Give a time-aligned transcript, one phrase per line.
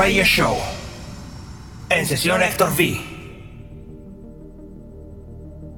[0.00, 0.56] Radio Show.
[1.90, 3.19] En sesión Héctor V.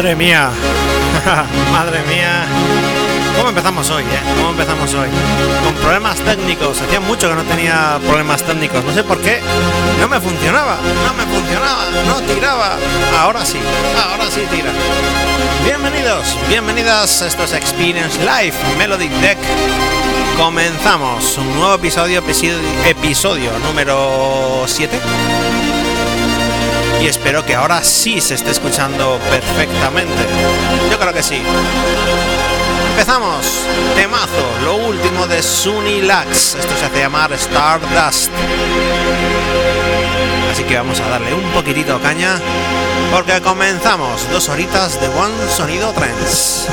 [0.00, 0.50] Madre mía,
[1.72, 2.46] madre mía.
[3.36, 4.20] ¿Cómo empezamos hoy, eh?
[4.34, 5.10] ¿Cómo empezamos hoy?
[5.62, 6.80] Con problemas técnicos.
[6.80, 8.82] Hacía mucho que no tenía problemas técnicos.
[8.82, 9.42] No sé por qué.
[10.00, 10.78] No me funcionaba.
[11.04, 11.84] No me funcionaba.
[12.06, 12.78] No tiraba.
[13.20, 13.58] Ahora sí.
[14.10, 14.70] Ahora sí tira.
[15.66, 17.20] Bienvenidos, bienvenidas.
[17.20, 19.36] Esto es Experience Live Melodic Deck.
[20.38, 22.22] Comenzamos un nuevo episodio,
[22.86, 24.98] episodio número 7
[27.00, 30.26] y espero que ahora sí se esté escuchando perfectamente.
[30.90, 31.42] Yo creo que sí.
[32.90, 33.46] Empezamos.
[33.94, 36.56] Temazo, lo último de Sunny Lax.
[36.56, 38.30] Esto se hace llamar Stardust.
[40.52, 42.38] Así que vamos a darle un poquitito caña
[43.12, 46.68] porque comenzamos dos horitas de buen sonido trance.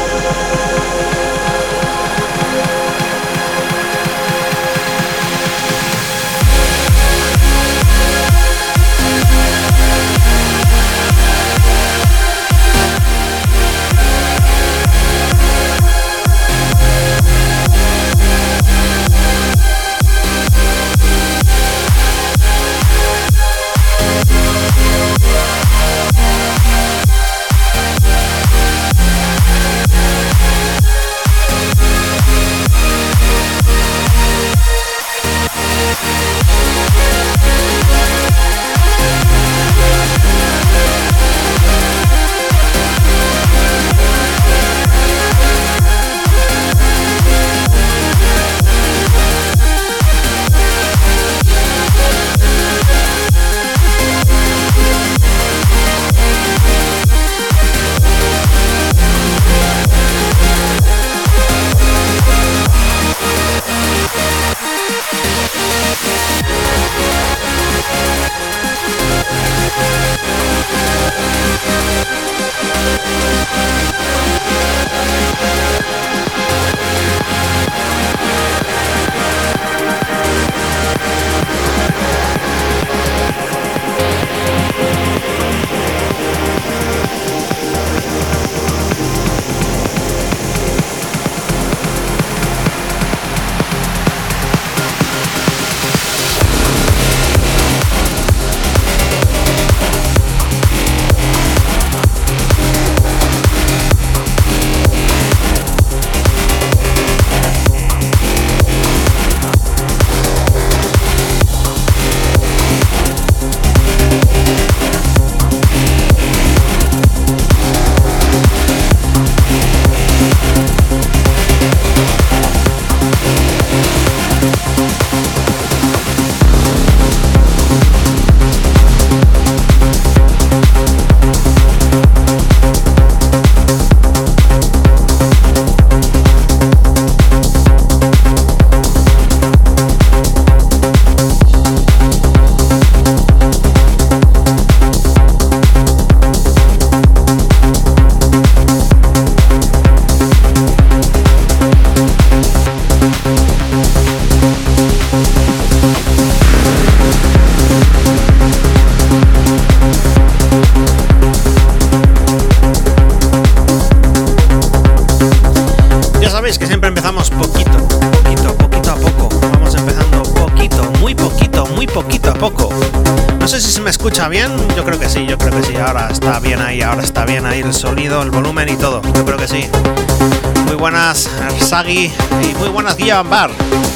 [183.08, 183.87] Bar.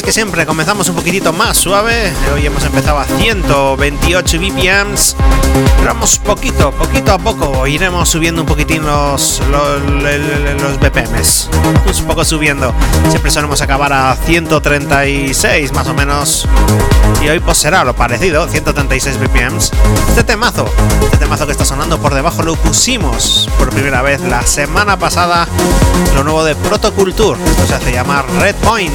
[0.00, 2.10] Sabes que siempre comenzamos un poquitito más suave.
[2.32, 5.14] Hoy hemos empezado a 128 BPMs.
[5.76, 7.66] Pero vamos poquito, poquito a poco.
[7.66, 9.82] Iremos subiendo un poquitín los, los,
[10.62, 11.50] los BPMs.
[12.00, 12.72] Un poco subiendo.
[13.10, 16.48] Siempre solemos acabar a 136 más o menos.
[17.22, 19.70] Y hoy pues será lo parecido, 136 BPMs.
[20.08, 20.64] Este temazo,
[21.02, 25.46] este temazo que está sonando por debajo lo pusimos por primera vez la semana pasada.
[26.14, 27.38] Lo nuevo de Protoculture.
[27.44, 28.94] Esto se hace llamar Red Point.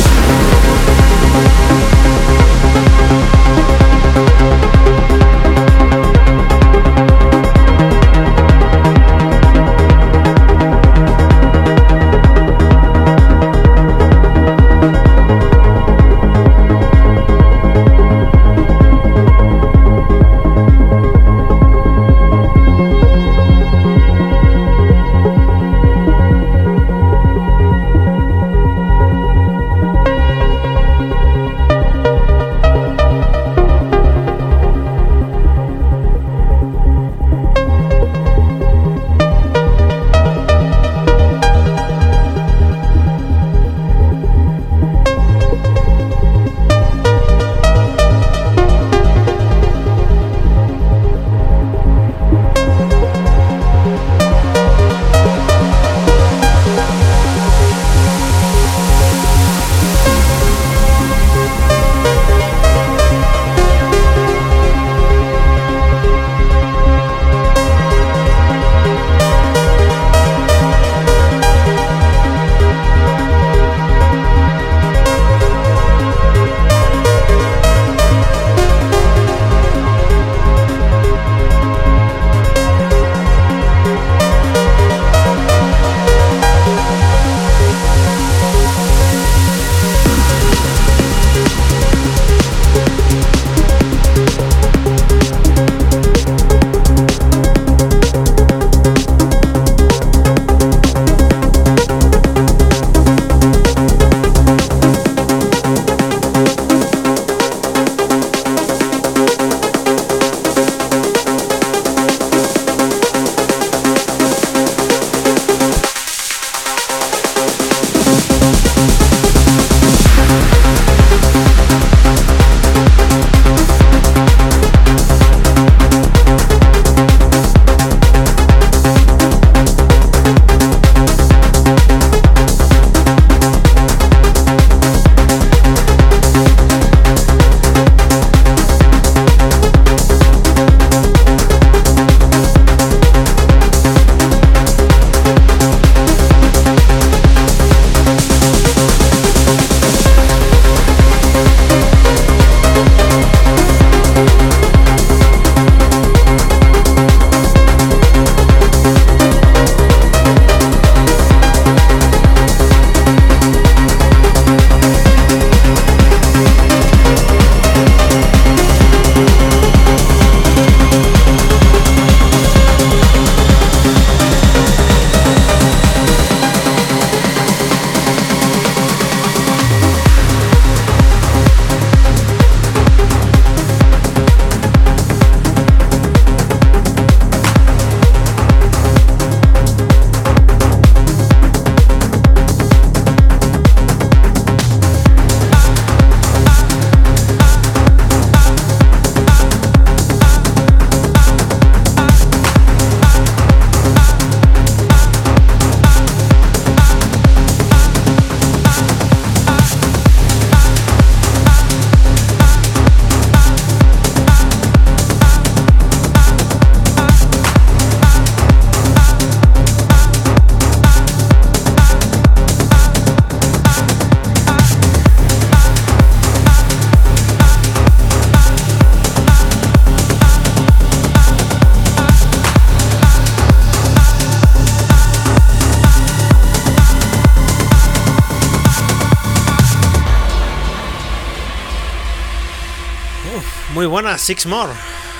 [244.17, 244.73] Six More.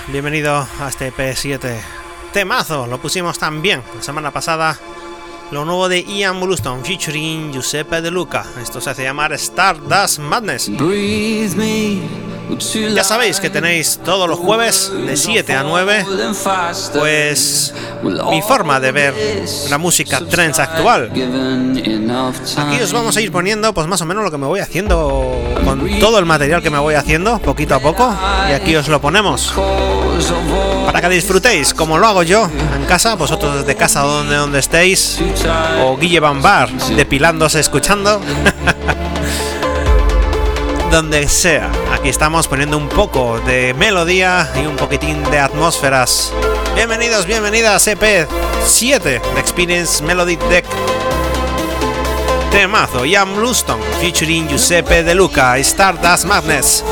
[0.07, 1.79] Bienvenido a este P7
[2.33, 2.87] temazo.
[2.87, 4.77] Lo pusimos también la semana pasada.
[5.51, 8.45] Lo nuevo de Ian Bluestone featuring Giuseppe De Luca.
[8.61, 10.69] Esto se hace llamar Stardust Madness.
[10.77, 12.20] Breathe me
[12.93, 16.05] Ya sabéis que tenéis todos los jueves de 7 a 9,
[16.93, 17.73] pues
[18.29, 19.13] mi forma de ver
[19.69, 21.11] la música trends actual.
[22.57, 25.37] Aquí os vamos a ir poniendo pues más o menos lo que me voy haciendo
[25.63, 28.13] con todo el material que me voy haciendo poquito a poco
[28.49, 29.53] y aquí os lo ponemos
[30.85, 35.19] para que disfrutéis como lo hago yo en casa, vosotros desde casa donde donde estéis
[35.83, 38.21] o Guille Bambar depilándose escuchando.
[40.91, 41.71] donde sea.
[41.93, 46.33] Aquí estamos poniendo un poco de melodía y un poquitín de atmósferas.
[46.75, 48.27] Bienvenidos, bienvenidas EP
[48.65, 50.65] 7 de Experience Melody Deck.
[52.51, 56.83] Temazo, Ian Bluestone, featuring Giuseppe De Luca, Stardust Madness.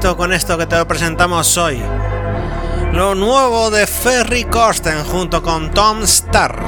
[0.00, 1.78] Con esto que te presentamos hoy.
[2.94, 6.58] Lo nuevo de Ferry Corsten junto con Tom Starr.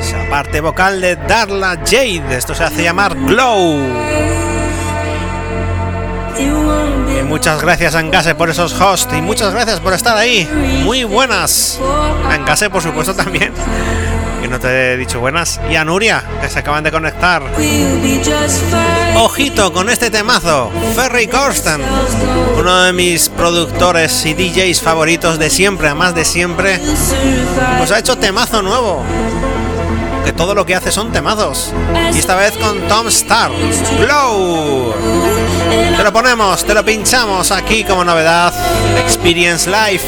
[0.00, 2.36] Esa parte vocal de Darla Jade.
[2.36, 3.78] Esto se hace llamar Glow.
[6.36, 10.48] Y muchas gracias a Engase por esos hosts y muchas gracias por estar ahí.
[10.84, 11.78] Muy buenas.
[12.28, 13.52] A por supuesto también
[14.50, 17.42] no te he dicho buenas, y a Nuria, que se acaban de conectar.
[19.16, 21.80] Ojito con este temazo, Ferry Corsten,
[22.58, 26.80] uno de mis productores y DJs favoritos de siempre, además de siempre,
[27.78, 29.04] pues ha hecho temazo nuevo.
[30.24, 31.72] Que todo lo que hace son temazos.
[32.12, 33.52] Y esta vez con Tom Starr.
[33.98, 34.92] Glow.
[35.96, 38.52] Te lo ponemos, te lo pinchamos aquí como novedad.
[38.98, 40.04] Experience Life.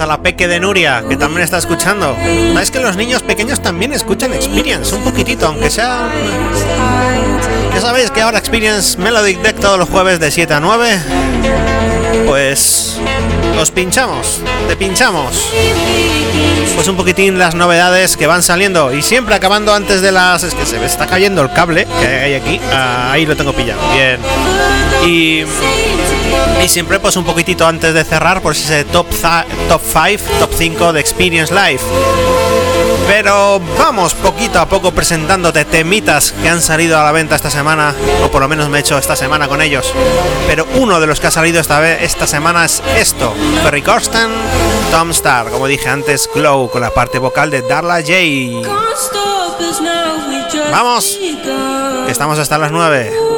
[0.00, 2.16] A la peque de Nuria, que también está escuchando.
[2.52, 6.08] Sabes que los niños pequeños también escuchan Experience, un poquitito, aunque sea...
[7.74, 10.98] Ya sabéis que ahora Experience Melodic Deck todos los jueves de 7 a 9.
[12.26, 12.98] Pues...
[13.60, 15.50] Os pinchamos, te pinchamos.
[16.76, 20.44] Pues un poquitín las novedades que van saliendo y siempre acabando antes de las...
[20.44, 22.60] Es que se me está cayendo el cable que hay aquí.
[22.72, 23.80] Ah, ahí lo tengo pillado.
[23.92, 24.20] Bien.
[25.04, 25.44] Y...
[26.62, 29.06] Y siempre pues un poquitito antes de cerrar pues ese top,
[29.68, 31.80] top 5, top 5 de Experience Live.
[33.06, 37.94] Pero vamos poquito a poco presentándote temitas que han salido a la venta esta semana,
[38.22, 39.94] o por lo menos me he hecho esta semana con ellos.
[40.46, 44.28] Pero uno de los que ha salido esta vez esta semana es esto: Ferry Corsten,
[44.90, 48.68] Tom Star, como dije antes, Glow con la parte vocal de Darla J.
[50.70, 51.18] Vamos,
[52.04, 53.37] que estamos hasta las 9.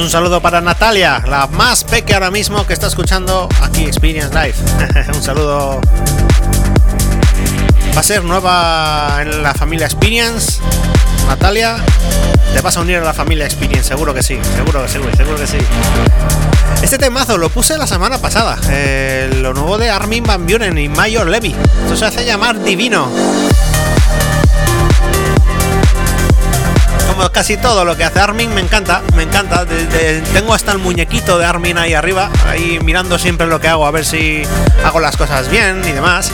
[0.00, 4.54] Un saludo para Natalia, la más peque ahora mismo que está escuchando aquí Experience Live.
[5.14, 5.80] un saludo.
[7.94, 10.60] Va a ser nueva en la familia Experience.
[11.26, 11.76] Natalia,
[12.54, 15.36] te vas a unir a la familia Experience, seguro que sí, seguro que sí, seguro
[15.36, 15.58] que sí.
[16.82, 20.88] Este temazo lo puse la semana pasada, eh, lo nuevo de Armin Van Buren y
[20.88, 21.54] Mayor Levy.
[21.82, 23.08] Esto se hace llamar Divino.
[27.28, 29.66] Casi todo lo que hace Armin me encanta, me encanta.
[30.32, 33.90] tengo hasta el muñequito de Armin ahí arriba, ahí mirando siempre lo que hago, a
[33.90, 34.42] ver si
[34.84, 36.32] hago las cosas bien y demás.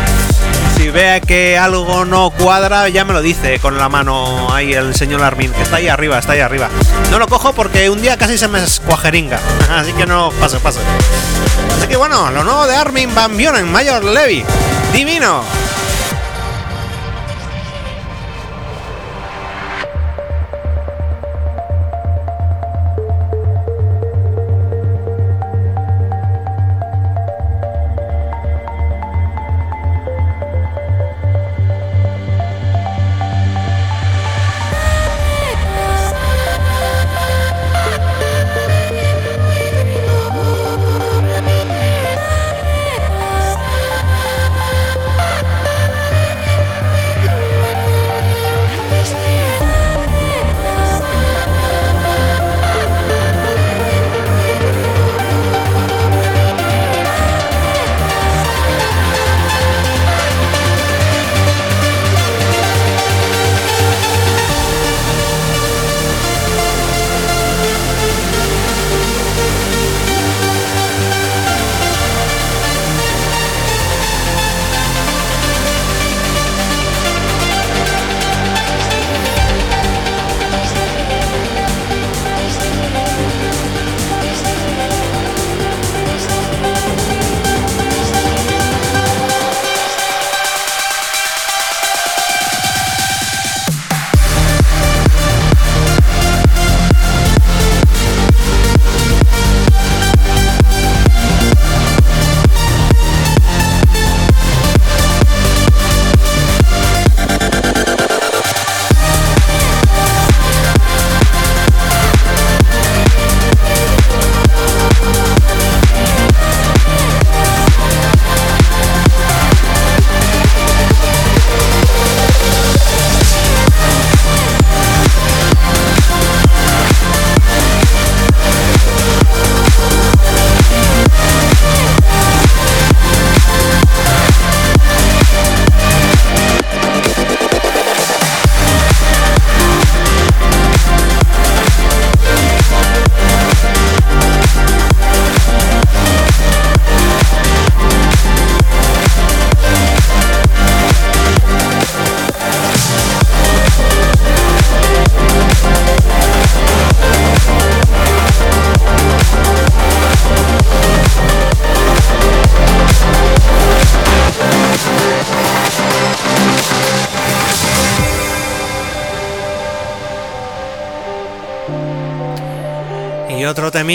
[0.76, 4.94] si vea que algo no cuadra, ya me lo dice con la mano ahí el
[4.94, 6.68] señor Armin, que está ahí arriba, está ahí arriba.
[7.10, 9.40] No lo cojo porque un día casi se me escuajeringa,
[9.70, 10.80] así que no, paso, paso.
[11.78, 14.44] Así que bueno, lo nuevo de Armin Van Buren, Mayor Levy,
[14.92, 15.42] divino.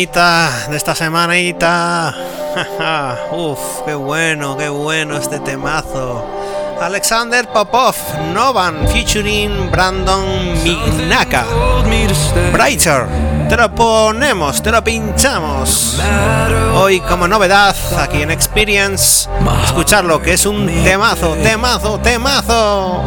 [0.08, 2.16] De esta semanita.
[3.34, 6.26] Uf, qué bueno, qué bueno este temazo.
[6.80, 7.96] Alexander Popov,
[8.34, 11.44] Novan, featuring Brandon Mignaka.
[12.54, 13.08] Brighter,
[13.50, 16.00] te lo ponemos, te lo pinchamos.
[16.76, 19.30] Hoy como novedad, aquí en Experience,
[19.66, 23.04] escucharlo, que es un temazo, temazo, temazo.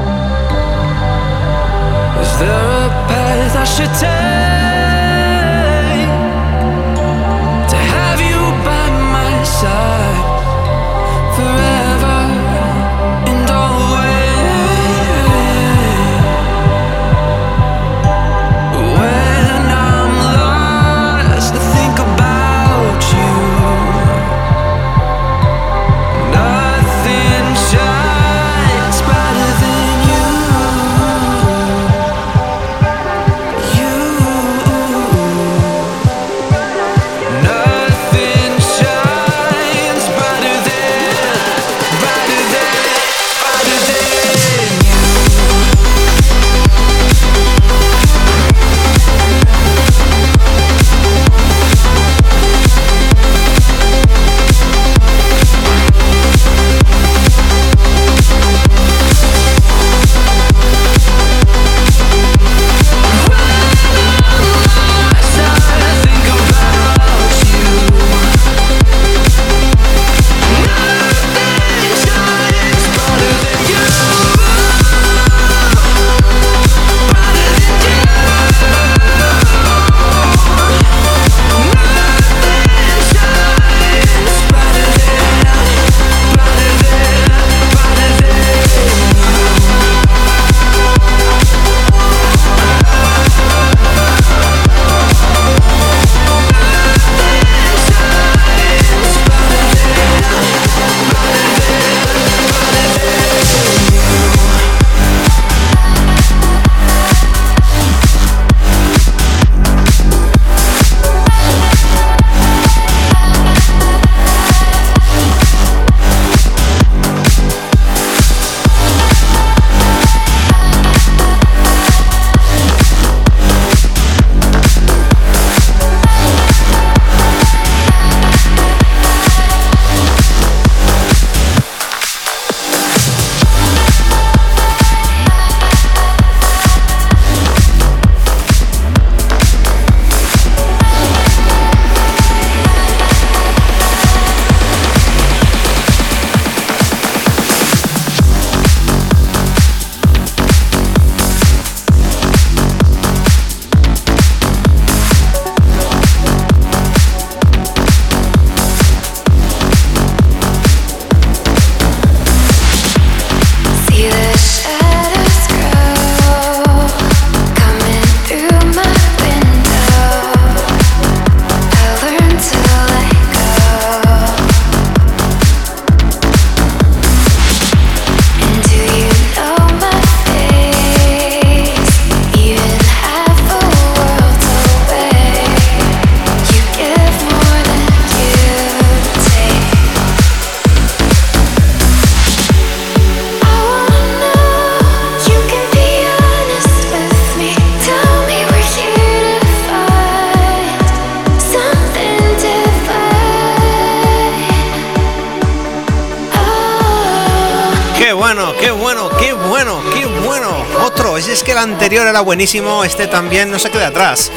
[211.63, 214.31] Anterior era buenísimo, este también no se queda atrás.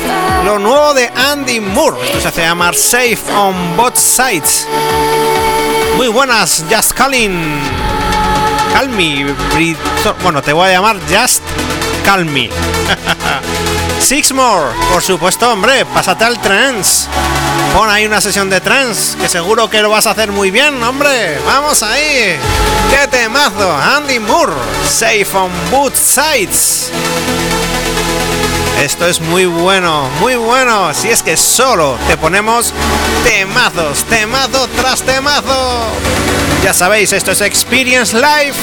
[0.46, 4.68] Lo nuevo de Andy Moore, esto se hace llamar Safe on Both Sides.
[5.98, 7.60] Muy buenas, Just Calling.
[8.74, 9.34] Call me.
[10.22, 11.42] Bueno, te voy a llamar Just
[12.06, 12.26] Call
[14.10, 14.16] me.
[14.16, 17.08] Six More, por supuesto, hombre, pásate al trance.
[17.74, 20.82] Pon ahí una sesión de trance, que seguro que lo vas a hacer muy bien,
[20.84, 21.40] hombre.
[21.46, 22.38] Vamos ahí.
[22.90, 23.76] ¡Qué temazo!
[23.76, 24.54] Andy Moore,
[24.88, 26.92] Safe on Both Sides.
[28.82, 30.94] Esto es muy bueno, muy bueno.
[30.94, 32.74] Si es que solo te ponemos
[33.24, 35.88] temazos, temazo tras temazo.
[36.64, 38.54] Ya sabéis, esto es Experience Live.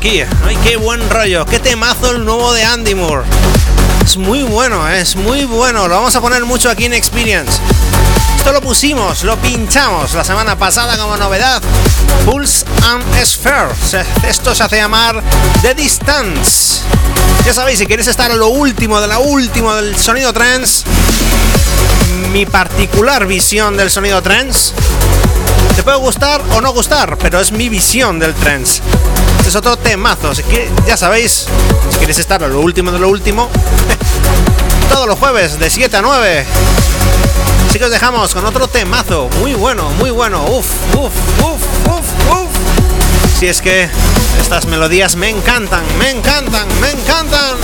[0.00, 0.22] Aquí.
[0.46, 1.44] Ay, qué buen rollo.
[1.44, 3.24] Qué temazo el nuevo de Andy Moore.
[4.02, 5.88] Es muy bueno, es muy bueno.
[5.88, 7.60] Lo vamos a poner mucho aquí en Experience.
[8.34, 11.60] Esto lo pusimos, lo pinchamos la semana pasada como novedad.
[12.24, 13.68] Pulse and Sphere.
[14.26, 15.22] Esto se hace llamar
[15.60, 16.80] The Distance.
[17.44, 20.84] Ya sabéis, si queréis estar a lo último de la última del sonido trance,
[22.32, 24.72] mi particular visión del sonido trance
[25.76, 28.80] te puede gustar o no gustar, pero es mi visión del trance.
[29.50, 30.44] Es otro temazo, así
[30.86, 31.46] ya sabéis,
[31.90, 33.48] si queréis estar a lo último de lo último,
[34.92, 36.46] todos los jueves de 7 a 9.
[37.68, 42.30] Así que os dejamos con otro temazo, muy bueno, muy bueno, uff, uff, uff, uff,
[42.30, 43.40] uff.
[43.40, 43.90] Si es que
[44.40, 47.56] estas melodías me encantan, me encantan, me encantan.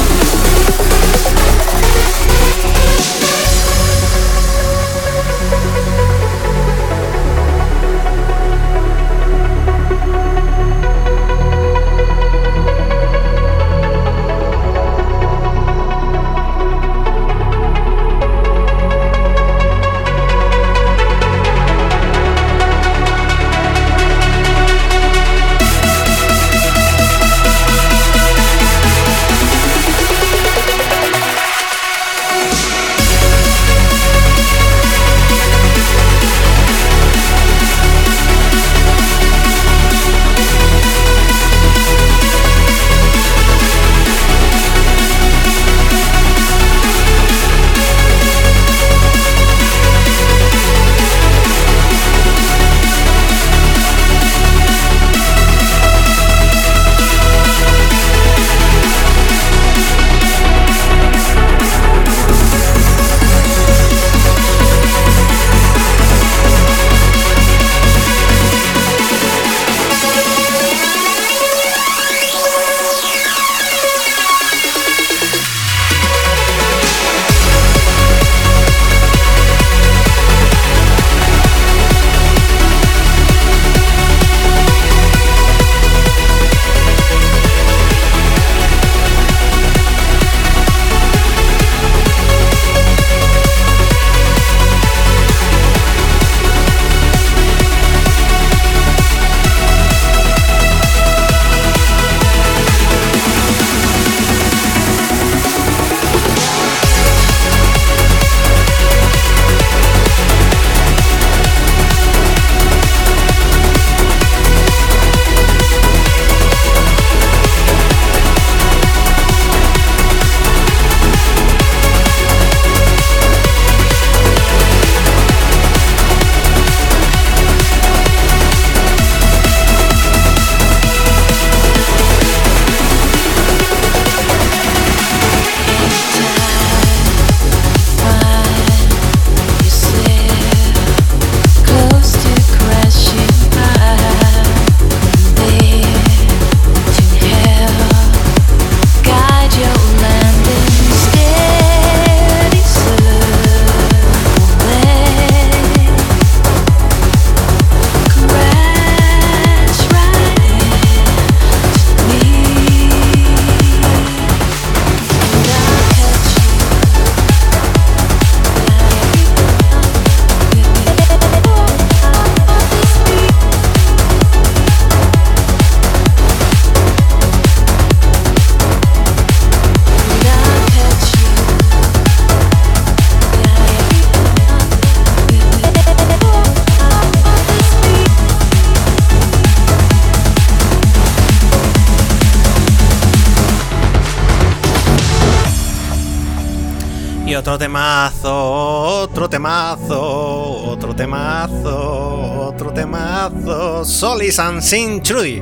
[197.47, 203.85] Otro temazo, otro temazo, otro temazo, otro temazo.
[203.85, 205.41] Solis and Sin Trudy.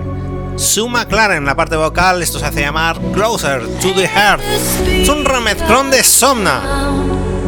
[0.55, 4.43] Suma Clara en la parte vocal, esto se hace llamar Closer to the Heart.
[4.87, 6.61] Es un remezclón de Somna.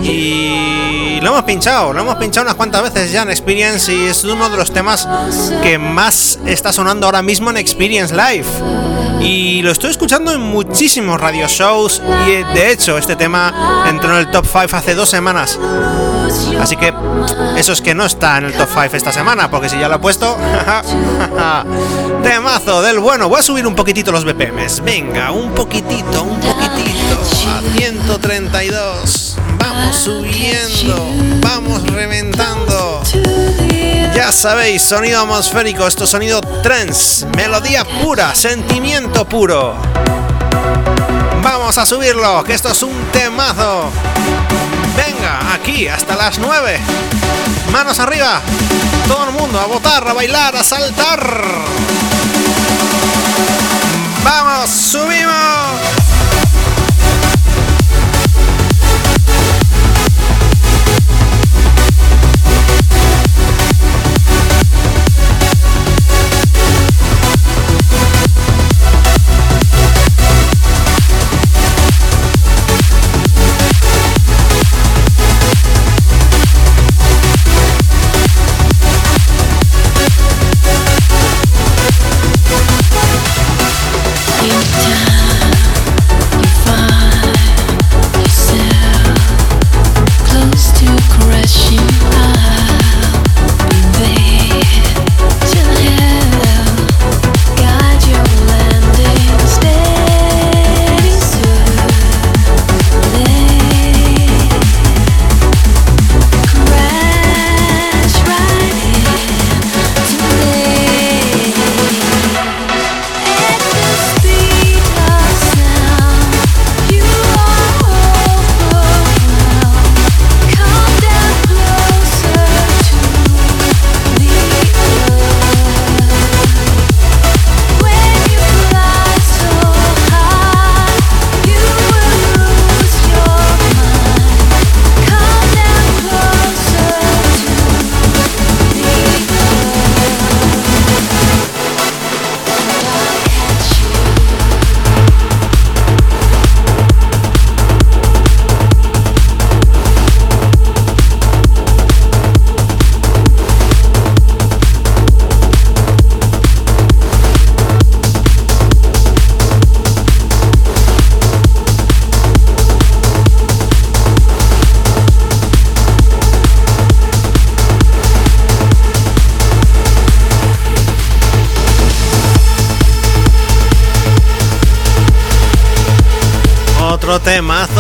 [0.02, 4.24] Y lo hemos pinchado, lo hemos pinchado unas cuantas veces ya en Experience y es
[4.24, 5.06] uno de los temas
[5.62, 8.46] que más está sonando ahora mismo en Experience Live.
[9.20, 14.18] Y lo estoy escuchando en muchísimos radio shows y de hecho este tema entró en
[14.18, 15.58] el top 5 hace dos semanas.
[16.60, 16.92] Así que
[17.56, 19.96] eso es que no está en el top 5 esta semana, porque si ya lo
[19.96, 20.36] he puesto...
[22.22, 23.28] Temazo del bueno.
[23.28, 24.82] Voy a subir un poquitito los BPMs.
[24.82, 27.20] Venga, un poquitito, un poquitito.
[27.48, 29.36] A 132.
[29.58, 31.08] Vamos subiendo.
[31.40, 33.02] Vamos reventando.
[34.14, 39.76] Ya sabéis, sonido atmosférico, esto sonido trance, melodía pura, sentimiento puro.
[41.40, 43.88] Vamos a subirlo, que esto es un temazo.
[44.96, 46.80] Venga, aquí hasta las 9.
[47.70, 48.40] Manos arriba.
[49.06, 51.20] Todo el mundo a votar, a bailar, a saltar.
[54.24, 55.45] Vamos, subimos.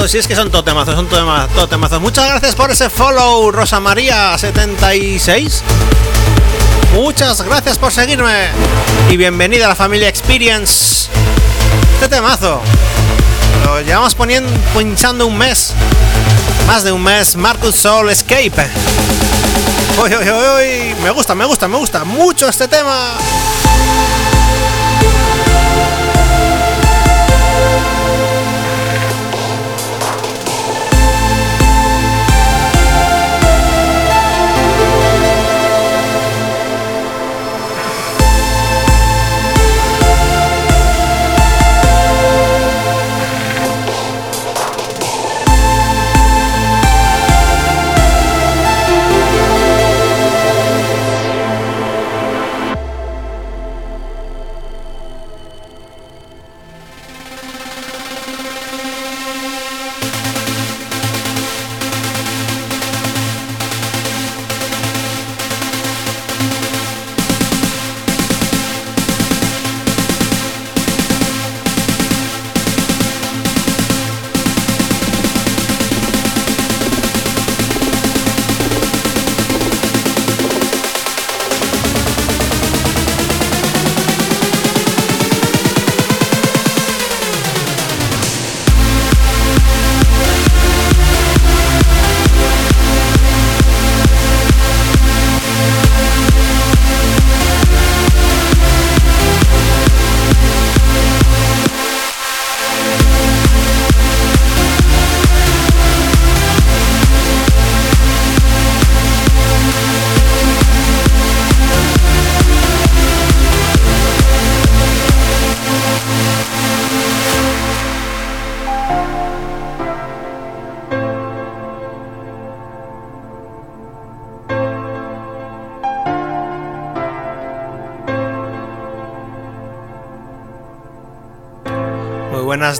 [0.08, 2.00] Si es que son todo temazos, son todo temazos.
[2.00, 5.60] Muchas gracias por ese follow, Rosa María76.
[6.94, 8.48] Muchas gracias por seguirme
[9.10, 11.10] y bienvenida a la familia Experience.
[11.94, 12.62] Este temazo
[13.64, 15.74] lo llevamos poniendo, pinchando un mes,
[16.66, 17.36] más de un mes.
[17.36, 18.70] Marcus Soul Escape.
[20.02, 23.10] Uy, uy, uy, me gusta, me gusta, me gusta mucho este tema.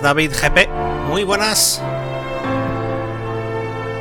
[0.01, 0.69] David GP.
[1.09, 1.81] Muy buenas.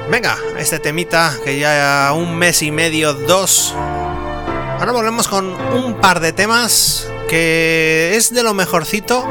[0.10, 3.74] Venga, este temita que ya un mes y medio, dos.
[4.80, 9.26] Ahora volvemos con un par de temas que es de lo mejorcito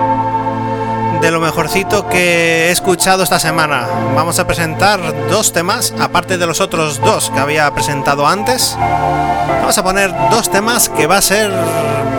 [1.25, 3.89] de lo mejorcito que he escuchado esta semana.
[4.15, 5.01] Vamos a presentar
[5.31, 8.77] dos temas, aparte de los otros dos que había presentado antes.
[8.79, 11.51] Vamos a poner dos temas que va a ser.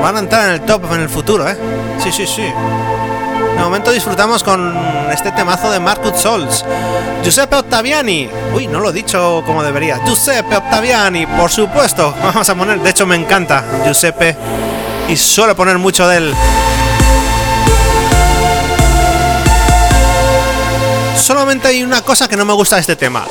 [0.02, 1.56] van a entrar en el top en el futuro, ¿eh?
[2.00, 2.52] Sí, sí, sí.
[3.56, 4.78] De momento disfrutamos con
[5.12, 6.66] este temazo de Marcus Souls.
[7.24, 8.30] Giuseppe Ottaviani.
[8.53, 9.99] Uy, no lo he dicho como debería.
[10.06, 12.14] Giuseppe Ottaviani, por supuesto.
[12.24, 14.36] Vamos a poner, de hecho me encanta Giuseppe
[15.08, 16.36] y suelo poner mucho de él.
[21.18, 23.26] Solamente hay una cosa que no me gusta este tema.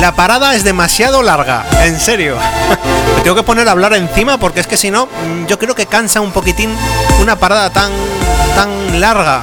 [0.00, 2.36] La parada es demasiado larga, en serio.
[3.16, 5.08] Me tengo que poner a hablar encima porque es que si no,
[5.46, 6.70] yo creo que cansa un poquitín
[7.20, 7.92] una parada tan
[8.54, 9.42] tan larga.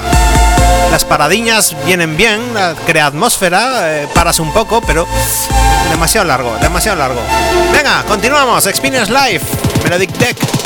[0.91, 2.41] Las paradiñas vienen bien,
[2.86, 5.07] crea atmósfera, eh, paras un poco, pero
[5.91, 7.22] demasiado largo, demasiado largo.
[7.72, 8.66] Venga, continuamos.
[8.66, 9.45] Experience Life,
[9.84, 10.59] Melodic Deck.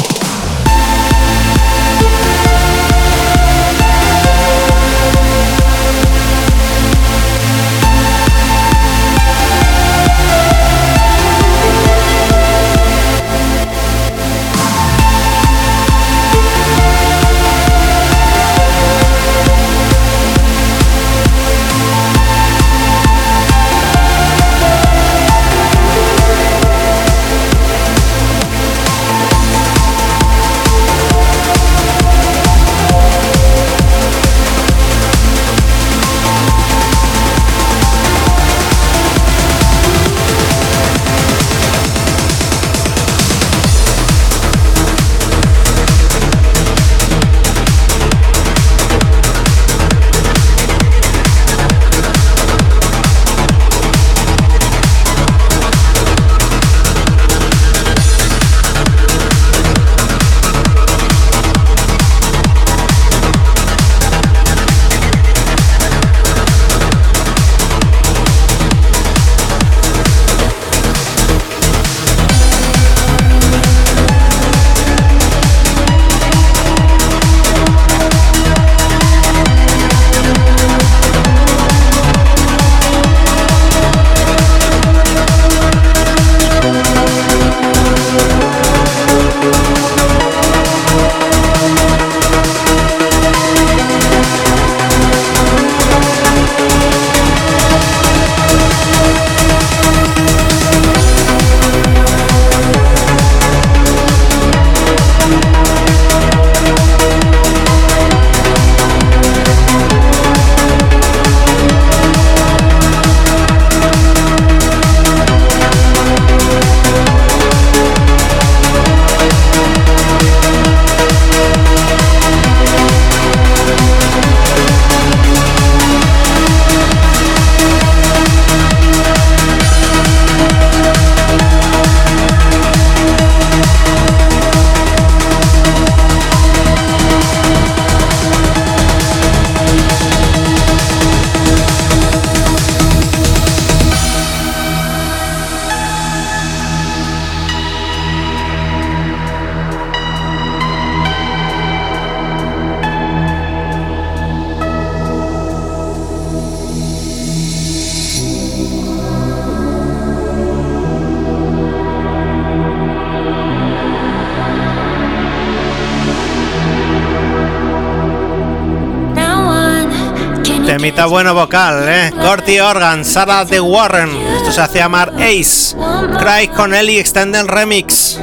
[171.04, 172.12] Temita bueno vocal, ¿eh?
[172.12, 174.10] Corty Organ, Sarah de Warren.
[174.38, 175.76] Esto se hace llamar Ace.
[176.18, 178.18] Cry con Ellie Extended Remix.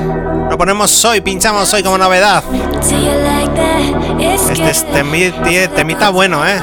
[0.48, 2.42] Lo ponemos hoy, pinchamos hoy como novedad.
[4.18, 4.86] Este es
[5.74, 6.58] temita bueno, ¿eh?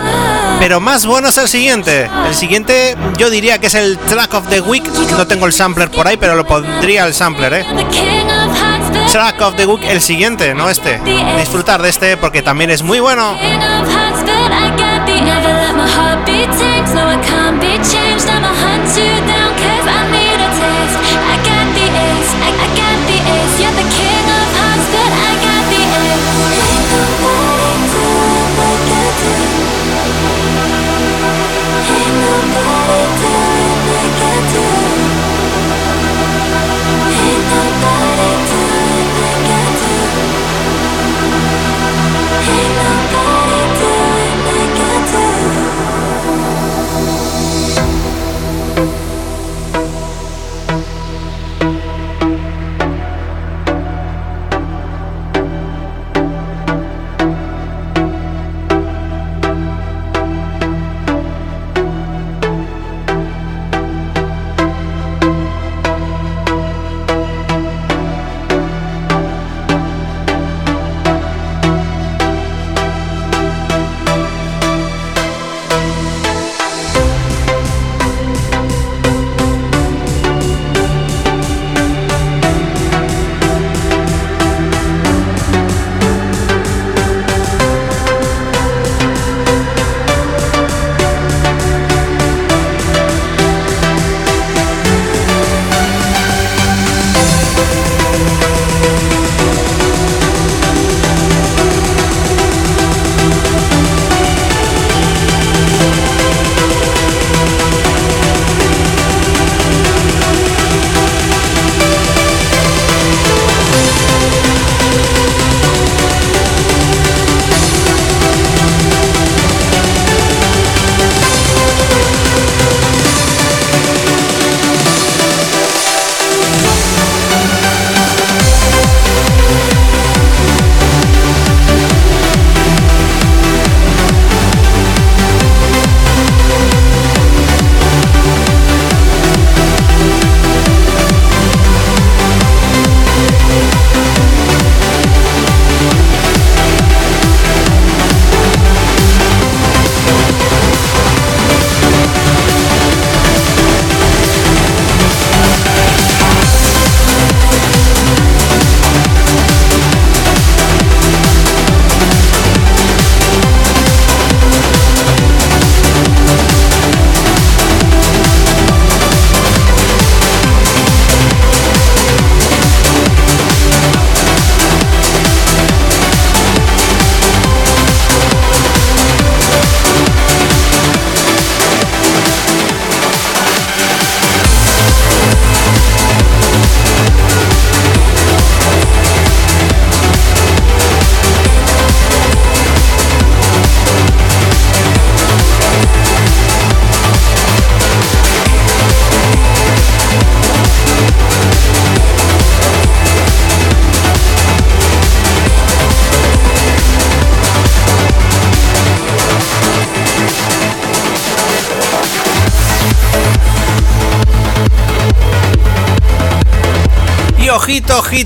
[0.59, 2.09] Pero más bueno es el siguiente.
[2.27, 4.85] El siguiente yo diría que es el Track of the Week.
[5.11, 7.65] No tengo el sampler por ahí, pero lo pondría el sampler, ¿eh?
[9.11, 10.99] Track of the Week, el siguiente, no este.
[11.37, 13.37] Disfrutar de este porque también es muy bueno.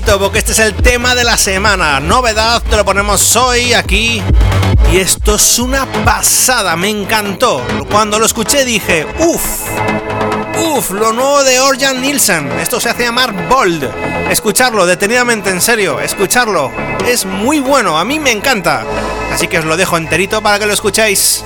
[0.00, 2.00] Porque este es el tema de la semana.
[2.00, 4.22] Novedad, te lo ponemos hoy aquí.
[4.90, 7.62] Y esto es una pasada, me encantó.
[7.90, 9.44] Cuando lo escuché dije, uff,
[10.56, 12.52] uff, lo nuevo de Orjan Nielsen.
[12.52, 13.84] Esto se hace llamar Bold.
[14.30, 16.72] Escucharlo detenidamente, en serio, escucharlo.
[17.06, 18.86] Es muy bueno, a mí me encanta.
[19.30, 21.44] Así que os lo dejo enterito para que lo escuchéis.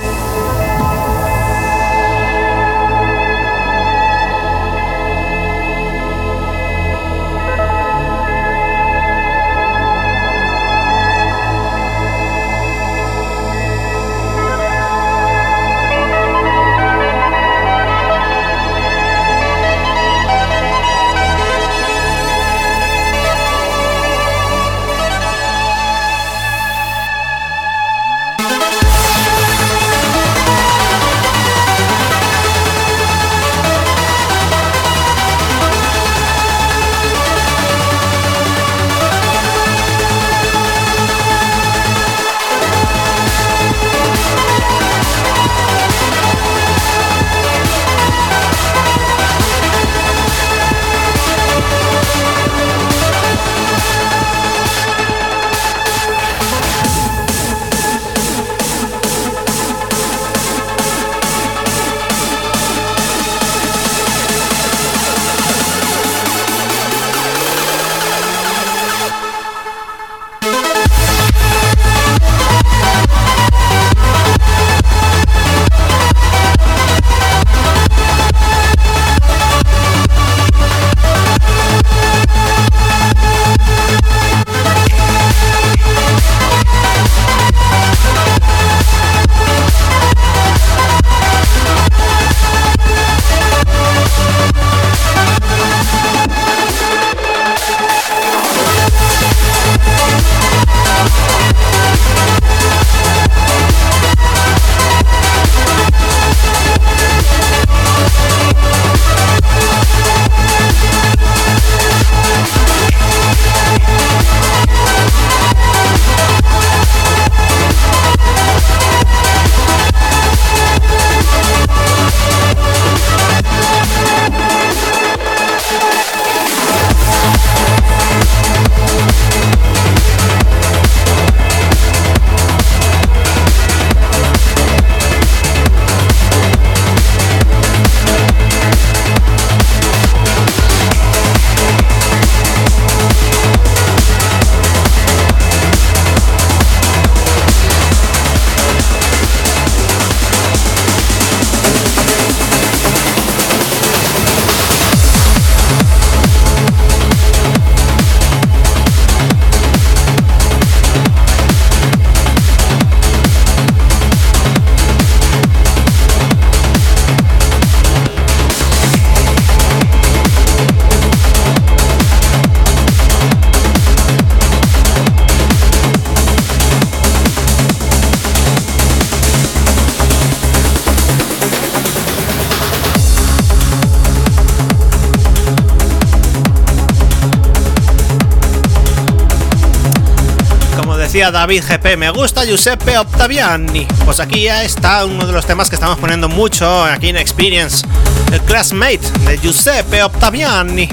[191.31, 193.85] David GP, me gusta Giuseppe Ottaviani.
[194.05, 197.85] Pues aquí ya está uno de los temas que estamos poniendo mucho aquí en Experience,
[198.31, 200.87] el Classmate de Giuseppe Ottaviani.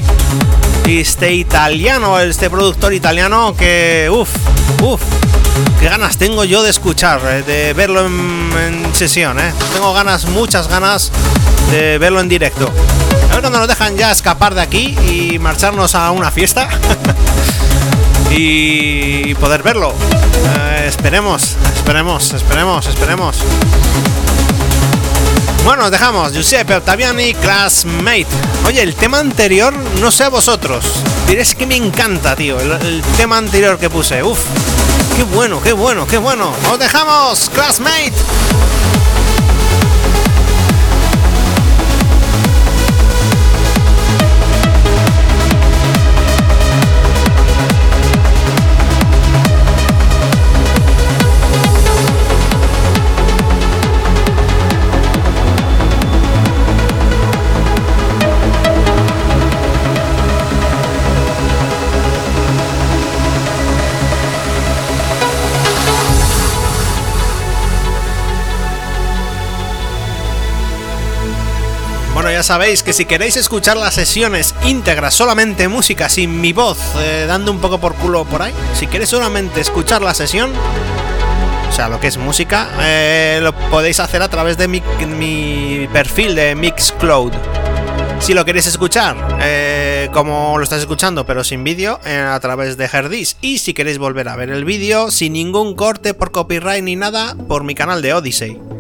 [0.86, 4.30] Este italiano, este productor italiano que, uff,
[4.82, 5.02] uff,
[5.78, 9.52] qué ganas tengo yo de escuchar, eh, de verlo en, sesión, eh.
[9.72, 11.12] Tengo ganas, muchas ganas
[11.70, 12.70] de verlo en directo.
[13.30, 16.68] A ver cuando nos dejan ya escapar de aquí y marcharnos a una fiesta.
[18.30, 19.03] y
[19.34, 19.92] poder verlo.
[19.92, 23.36] Eh, esperemos, esperemos, esperemos, esperemos.
[25.64, 26.32] Bueno, dejamos.
[26.34, 28.26] Giuseppe Ottaviani, Classmate.
[28.66, 30.84] Oye, el tema anterior, no sé a vosotros.
[31.26, 32.60] Diréis que me encanta, tío.
[32.60, 34.22] El, tema anterior que puse.
[34.22, 34.40] Uf.
[35.16, 36.52] Qué bueno, qué bueno, qué bueno.
[36.70, 38.12] Os dejamos, Classmate.
[72.44, 77.50] Sabéis que si queréis escuchar las sesiones íntegras, solamente música, sin mi voz, eh, dando
[77.50, 80.52] un poco por culo por ahí, si queréis solamente escuchar la sesión,
[81.68, 86.34] o sea, lo que es música, eh, lo podéis hacer a través de mi, perfil
[86.34, 87.32] de Mixcloud.
[88.20, 92.84] Si lo queréis escuchar, eh, como lo estáis escuchando, pero sin vídeo, a través de
[92.92, 93.38] Herdis.
[93.40, 97.34] Y si queréis volver a ver el vídeo, sin ningún corte por copyright ni nada,
[97.48, 98.73] por mi canal de Odyssey.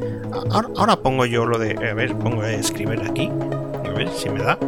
[0.76, 1.72] Ahora, pongo yo lo de.
[1.88, 3.30] A ver, pongo de escribir aquí.
[3.84, 4.58] A ver si me da.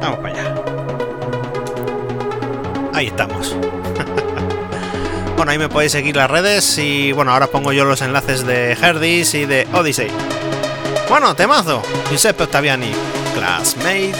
[0.00, 0.54] Vamos para allá.
[2.92, 3.56] Ahí estamos.
[5.36, 8.72] bueno, ahí me podéis seguir las redes y bueno, ahora pongo yo los enlaces de
[8.72, 10.10] Herdis y de Odyssey.
[11.08, 11.82] Bueno, temazo.
[12.10, 12.92] Giuseppe Ottaviani,
[13.34, 14.12] classmate.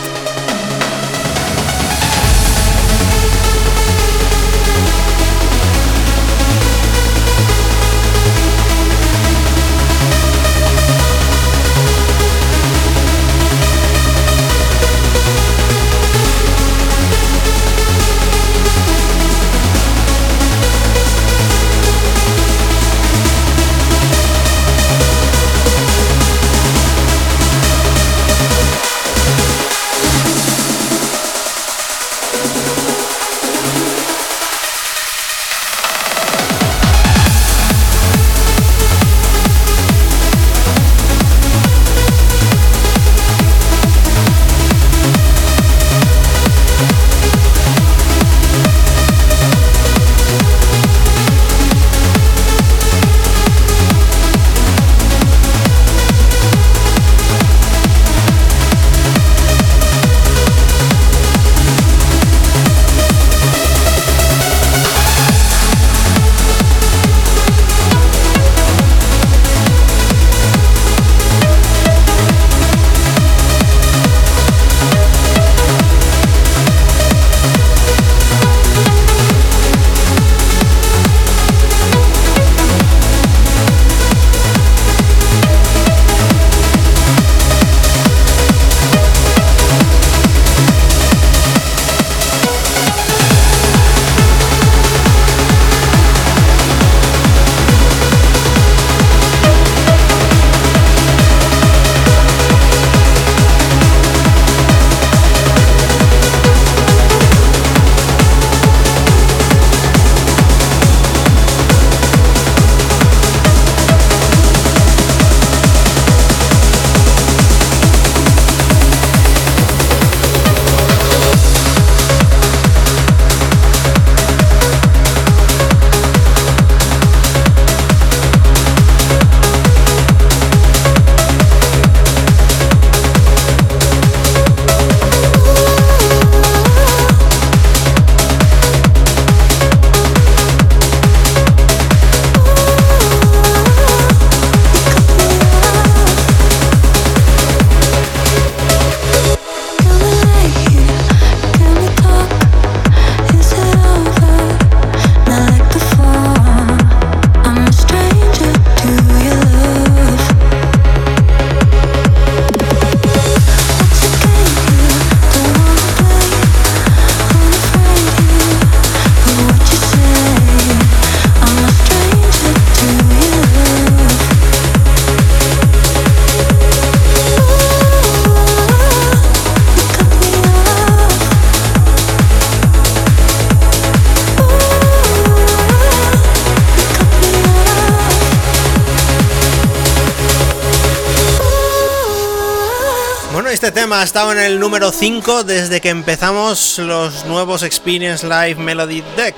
[194.65, 199.35] Número 5 desde que empezamos los nuevos Experience Live Melody Deck.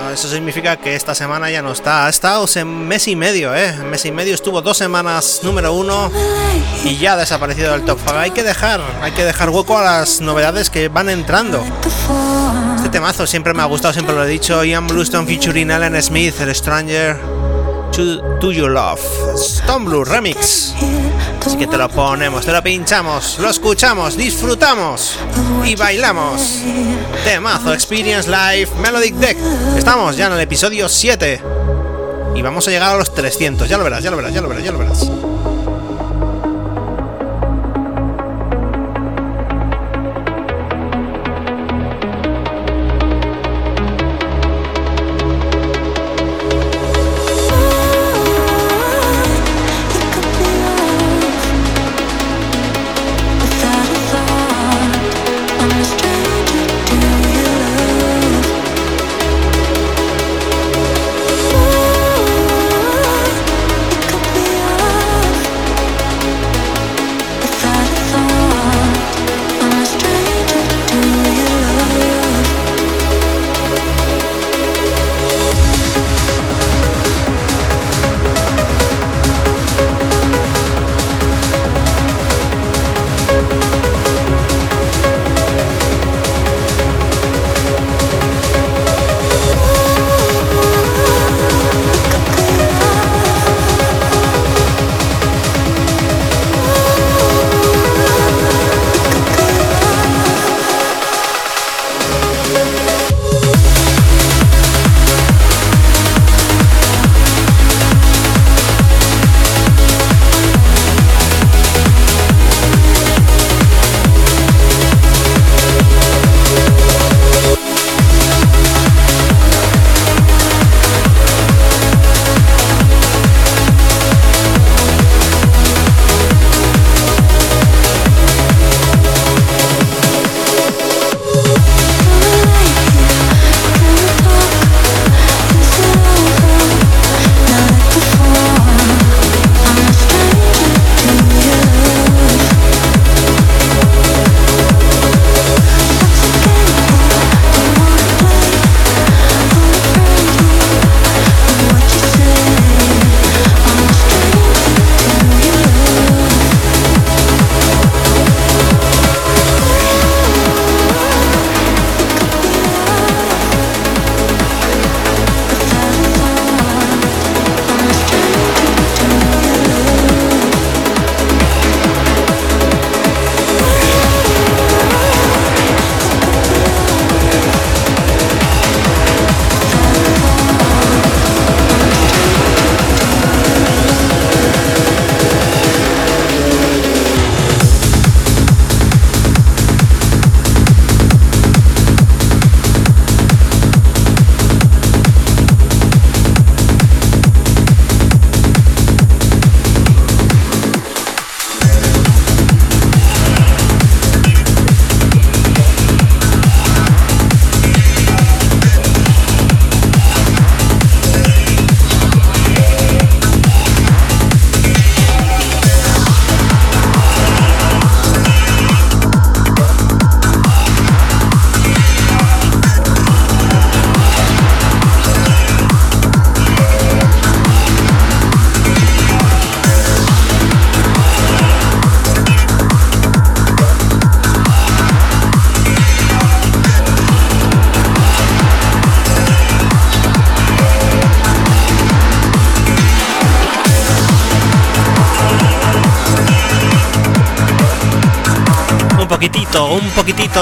[0.00, 2.06] Ah, eso significa que esta semana ya no está.
[2.06, 3.72] Ha estado en mes y medio, ¿eh?
[3.90, 6.12] Mes y medio estuvo dos semanas número 1
[6.84, 8.16] y ya ha desaparecido del top 5.
[8.16, 11.64] Hay que dejar, hay que dejar hueco a las novedades que van entrando.
[12.76, 14.62] Este temazo siempre me ha gustado, siempre lo he dicho.
[14.62, 17.18] Ian Bluestone featuring Alan Smith, El Stranger
[17.90, 19.00] to, to Your Love.
[19.34, 20.39] Stone Blue Remix.
[21.60, 25.18] Que te lo ponemos, te lo pinchamos, lo escuchamos, disfrutamos
[25.62, 26.62] y bailamos.
[27.22, 29.36] Temazo Experience Live Melodic Deck.
[29.76, 31.42] Estamos ya en el episodio 7
[32.34, 33.68] y vamos a llegar a los 300.
[33.68, 35.10] Ya lo verás, ya lo verás, ya lo verás, ya lo verás.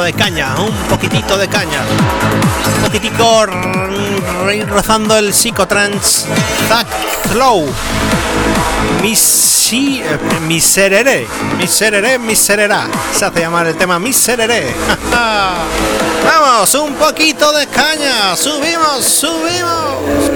[0.03, 1.81] De caña, un poquitito de caña.
[2.77, 3.47] Un poquitico
[4.69, 6.27] rozando el psicotrans.
[6.69, 6.87] Zack
[7.31, 7.67] Slow.
[9.03, 11.27] Misi, eh, miserere,
[11.57, 12.87] miserere, miserera.
[13.13, 14.75] Se hace llamar el tema miserere.
[16.25, 18.37] Vamos, un poquito de caña.
[18.37, 20.28] Subimos, subimos.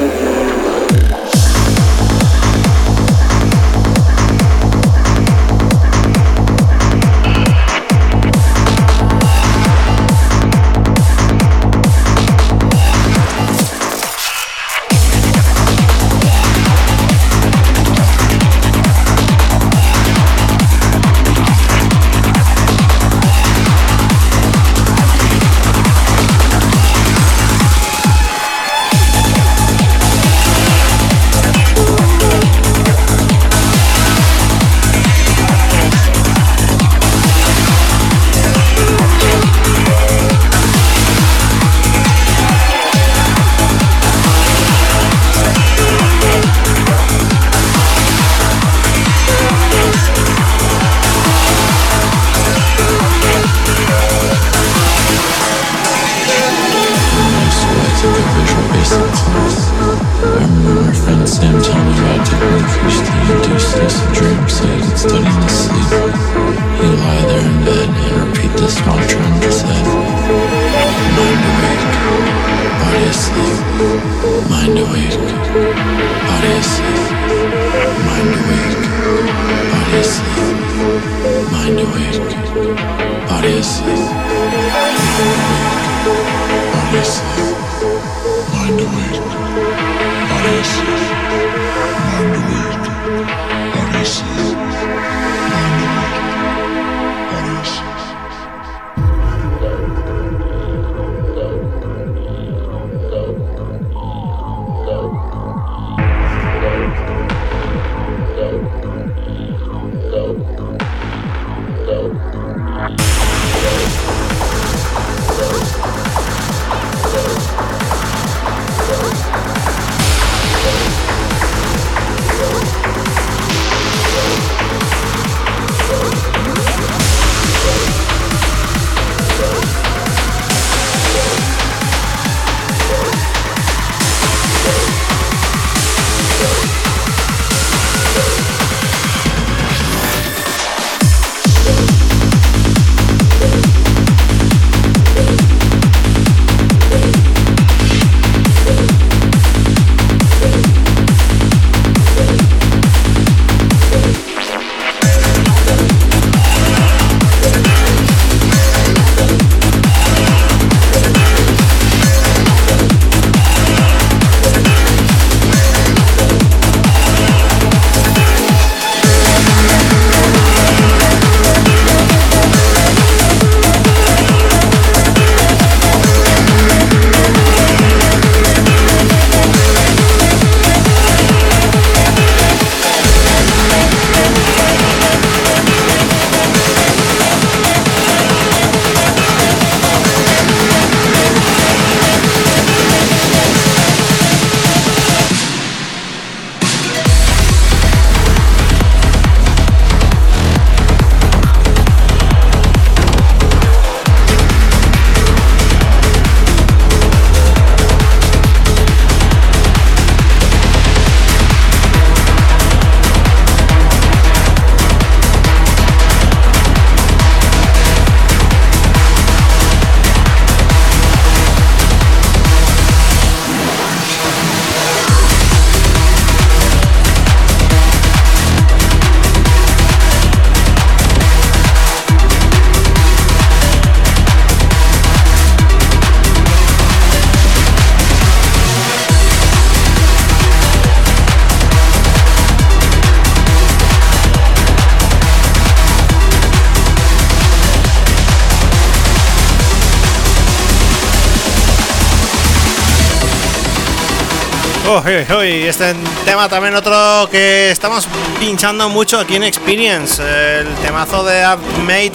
[255.04, 255.94] Este
[256.24, 258.06] tema también otro que estamos
[258.38, 261.42] pinchando mucho aquí en Experience, el temazo de
[261.84, 262.12] Made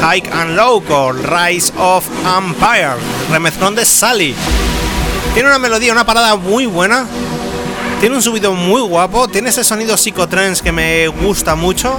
[0.00, 2.94] Hike and Low con Rise of Empire,
[3.30, 4.36] remezclón de Sally.
[5.34, 7.06] Tiene una melodía, una parada muy buena,
[7.98, 11.98] tiene un subido muy guapo, tiene ese sonido psicotrance que me gusta mucho.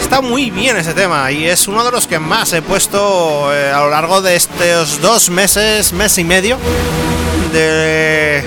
[0.00, 3.70] Está muy bien ese tema y es uno de los que más he puesto eh,
[3.70, 6.58] a lo largo de estos dos meses, mes y medio
[7.52, 8.42] de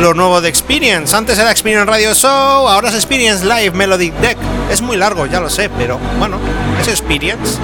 [0.00, 1.14] lo nuevo de Experience.
[1.14, 4.38] Antes era Experience Radio Show, ahora es Experience Live Melody Deck.
[4.70, 6.38] Es muy largo, ya lo sé, pero bueno,
[6.80, 7.58] es Experience.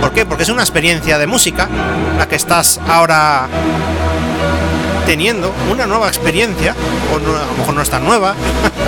[0.00, 0.24] ¿Por qué?
[0.24, 1.68] Porque es una experiencia de música
[2.18, 3.48] la que estás ahora
[5.04, 6.74] teniendo, una nueva experiencia,
[7.12, 8.34] o a lo mejor no es tan nueva.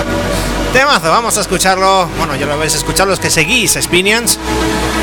[0.72, 2.08] Temazo, vamos a escucharlo.
[2.16, 4.38] Bueno, ya lo vais a escuchar los que seguís Experience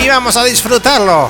[0.04, 1.30] y vamos a disfrutarlo.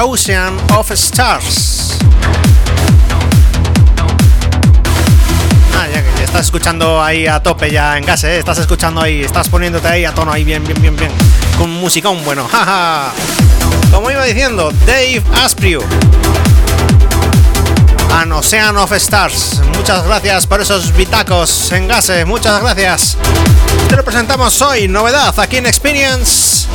[0.00, 1.98] Ocean of Stars.
[5.76, 8.38] Ah, ya que estás escuchando ahí a tope ya en gas, ¿eh?
[8.38, 11.10] Estás escuchando ahí, estás poniéndote ahí a tono ahí bien, bien, bien, bien.
[11.56, 13.12] Con musicón bueno, jaja.
[13.90, 15.78] Como iba diciendo, Dave Asprey.
[18.12, 19.60] An Ocean of Stars.
[19.76, 22.24] Muchas gracias por esos bitacos en gase.
[22.24, 23.16] Muchas gracias.
[23.88, 26.66] Te lo presentamos hoy, novedad aquí en Experience.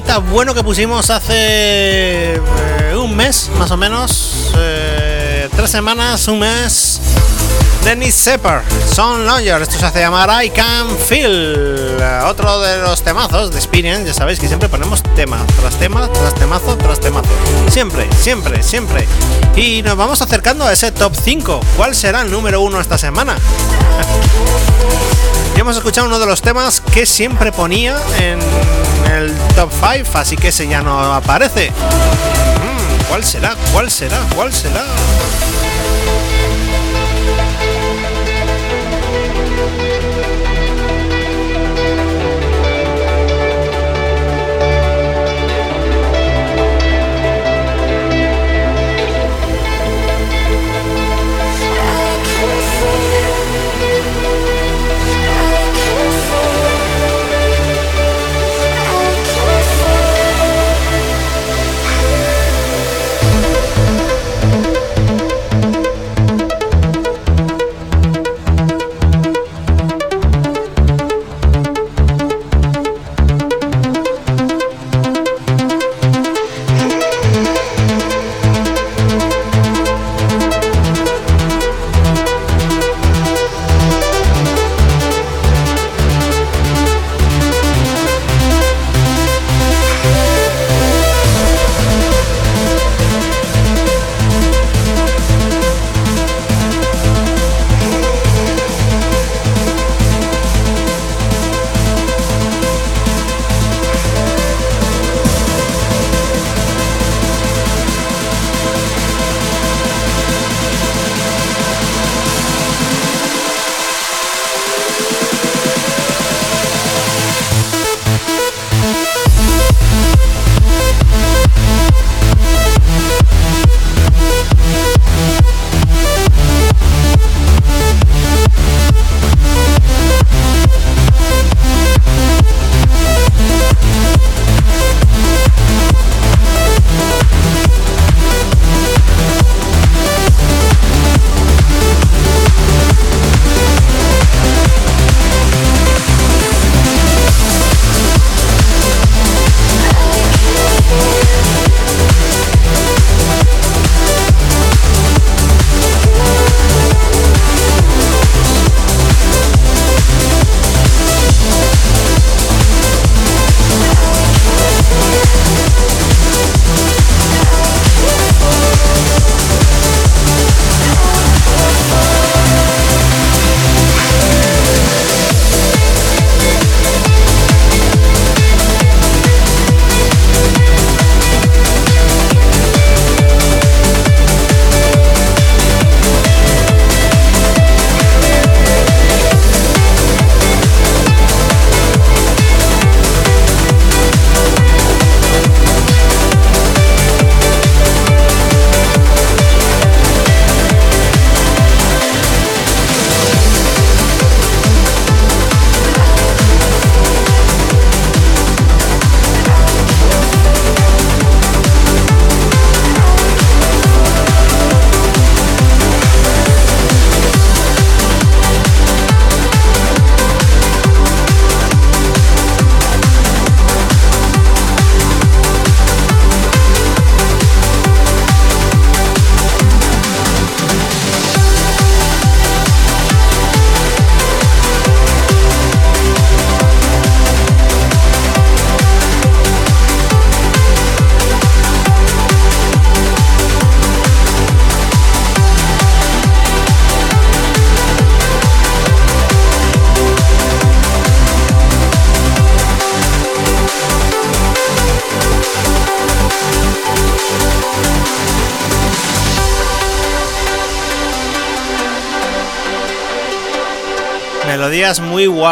[0.00, 2.40] Bueno que pusimos hace eh,
[2.96, 4.50] un mes, más o menos.
[4.56, 6.98] eh, tres semanas, un mes.
[7.84, 11.98] Dennis Sepper, Son Lawyer, esto se hace llamar I Can Feel.
[12.26, 16.34] Otro de los temazos de Experience, ya sabéis que siempre ponemos tema tras tema, tras
[16.36, 17.28] temazo, tras temazo.
[17.68, 19.06] Siempre, siempre, siempre.
[19.56, 21.60] Y nos vamos acercando a ese top 5.
[21.76, 23.36] ¿Cuál será el número uno esta semana?
[25.54, 28.38] Ya hemos escuchado uno de los temas que siempre ponía en
[29.22, 31.70] el top 5, así que ese ya no aparece.
[31.70, 33.54] Mm, ¿Cuál será?
[33.72, 34.18] ¿Cuál será?
[34.34, 34.84] ¿Cuál será?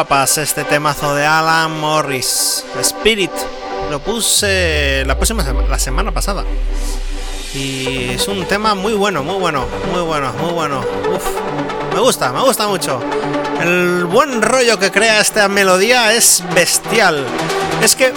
[0.00, 2.64] Guapas este temazo de Alan Morris.
[2.80, 3.30] Spirit.
[3.90, 6.42] Lo puse la próxima la semana pasada.
[7.52, 10.82] Y es un tema muy bueno, muy bueno, muy bueno, muy bueno.
[11.92, 12.98] Me gusta, me gusta mucho.
[13.60, 17.26] El buen rollo que crea esta melodía es bestial.
[17.82, 18.14] Es que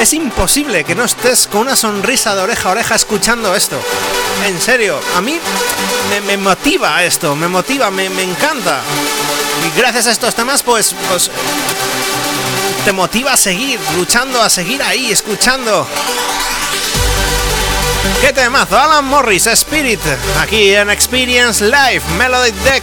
[0.00, 3.76] es imposible que no estés con una sonrisa de oreja a oreja escuchando esto.
[4.44, 5.38] En serio, a mí
[6.26, 8.80] me, motiva esto, me motiva, me encanta.
[9.76, 11.30] Gracias a estos temas, pues, pues
[12.84, 15.86] te motiva a seguir, luchando, a seguir ahí, escuchando.
[18.20, 18.78] ¡Qué temazo!
[18.78, 20.00] Alan Morris, Spirit,
[20.40, 22.82] aquí en Experience Live, Melody Deck.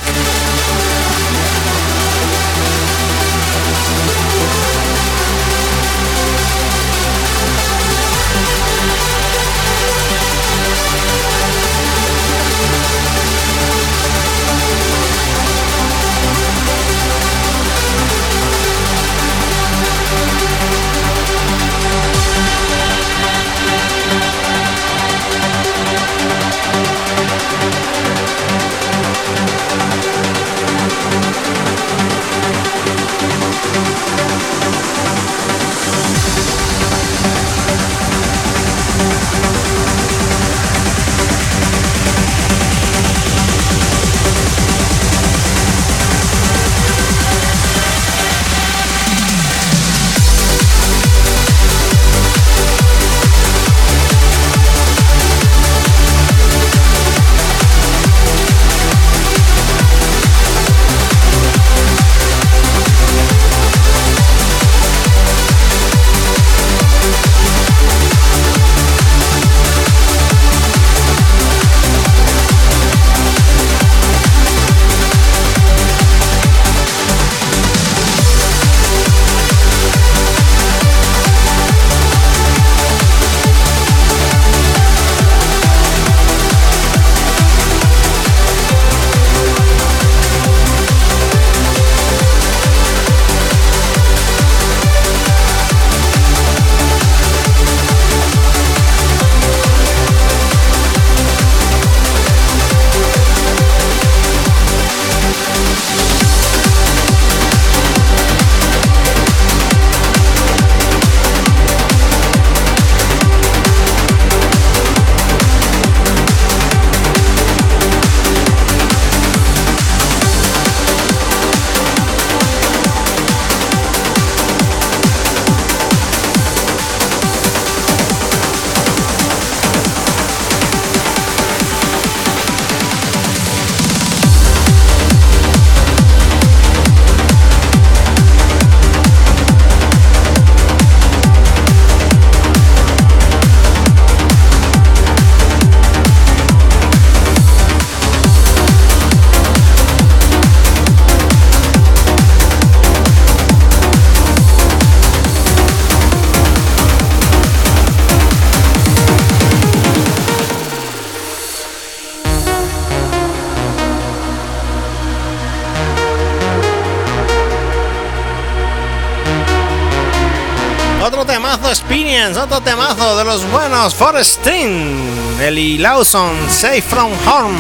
[172.32, 177.58] Otro temazo de los buenos Forestin, Eli Lawson, Safe from Home.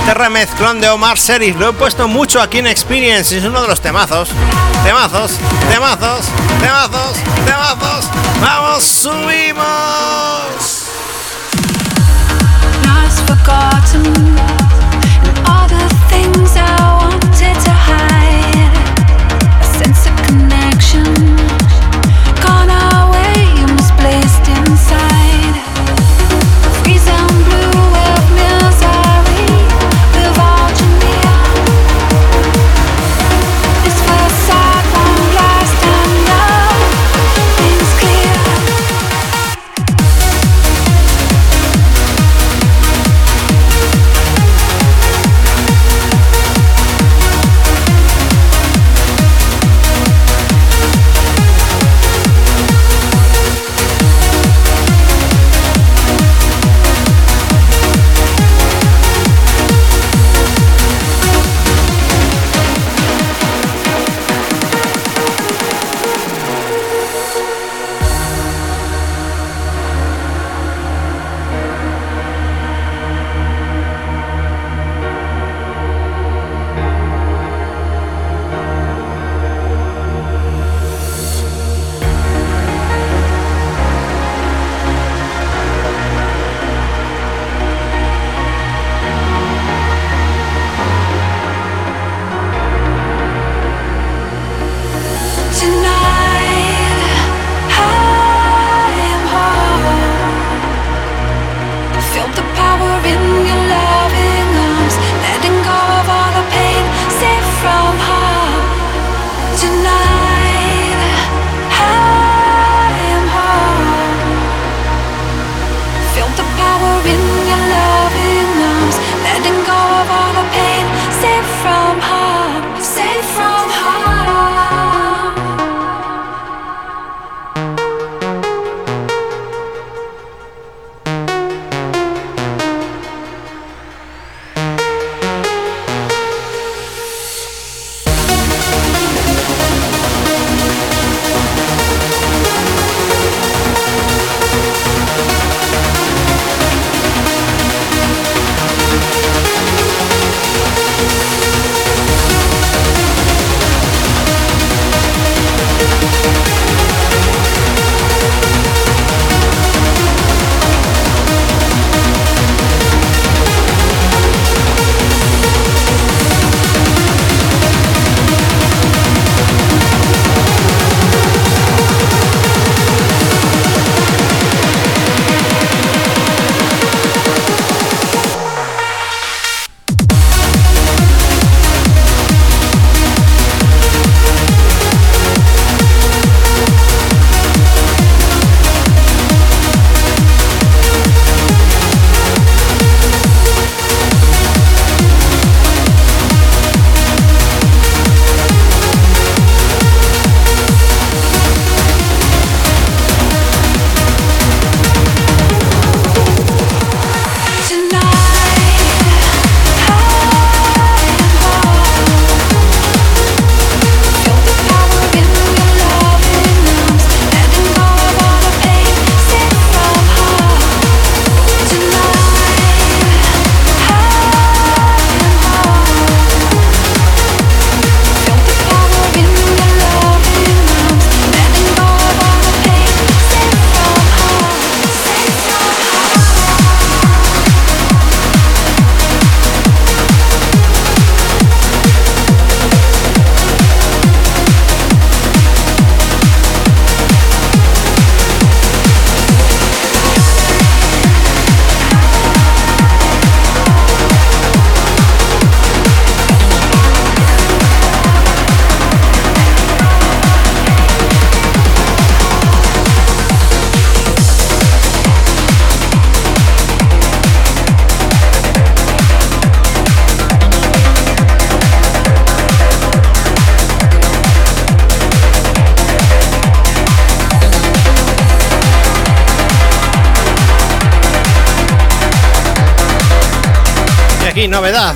[0.00, 3.68] Este remezclón de Omar Serif lo he puesto mucho aquí en Experience, es uno de
[3.68, 4.30] los temazos.
[4.82, 5.32] Temazos,
[5.70, 6.24] temazos,
[6.58, 8.08] temazos, temazos.
[8.40, 9.62] ¡Vamos, subimos!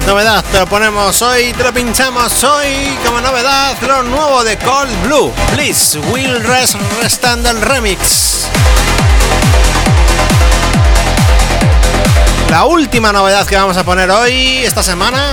[0.06, 0.44] Novedad.
[0.52, 3.76] Te lo ponemos hoy, te lo pinchamos hoy como novedad.
[3.82, 5.32] Lo nuevo de Cold Blue.
[5.52, 8.46] Please, Will Rest Restand el remix.
[12.50, 15.32] La última novedad que vamos a poner hoy, esta semana.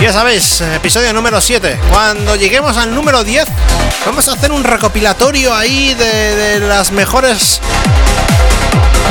[0.00, 1.80] Ya sabéis, episodio número 7.
[1.90, 3.46] Cuando lleguemos al número 10,
[4.04, 7.62] vamos a hacer un recopilatorio ahí de las mejores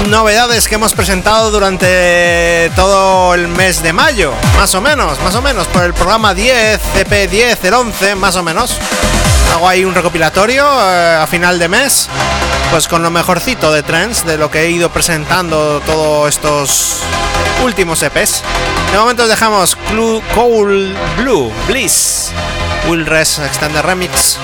[0.10, 5.42] novedades que hemos presentado durante todo el mes de mayo, más o menos, más o
[5.42, 8.78] menos, por el programa 10, CP10, el 11, más o menos.
[9.54, 12.10] Hago ahí un recopilatorio eh, a final de mes,
[12.72, 17.00] pues con lo mejorcito de trends, de lo que he ido presentando todos estos
[17.64, 18.44] últimos EPs.
[18.92, 22.32] De momento dejamos Clue, Cold Blue, Bliss,
[22.88, 24.38] Will Res Extended Remix.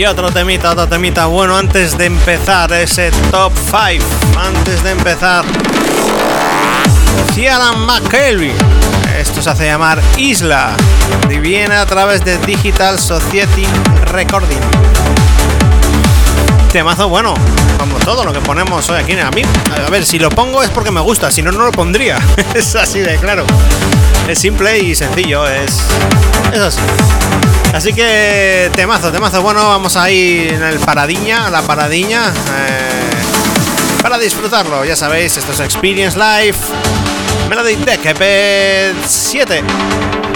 [0.00, 4.02] Y otro temita, otro temita bueno antes de empezar ese top 5.
[4.40, 5.44] Antes de empezar.
[7.34, 8.54] Ciaran McKelvey.
[9.18, 10.74] Esto se hace llamar Isla.
[11.28, 13.66] Y viene a través de Digital Society
[14.06, 14.56] Recording.
[16.72, 17.34] Temazo bueno,
[17.78, 19.42] como todo lo que ponemos hoy aquí en a mí.
[19.86, 22.18] A ver, si lo pongo es porque me gusta, si no, no lo pondría.
[22.54, 23.44] es así de claro.
[24.26, 25.78] Es simple y sencillo, es,
[26.54, 26.80] es así.
[27.72, 29.42] Así que temazo, temazo.
[29.42, 32.28] Bueno, vamos a ir en el paradiña, la paradiña.
[32.28, 36.58] Eh, para disfrutarlo, ya sabéis, esto es Experience Live.
[37.48, 39.62] Melody Deck EP 7.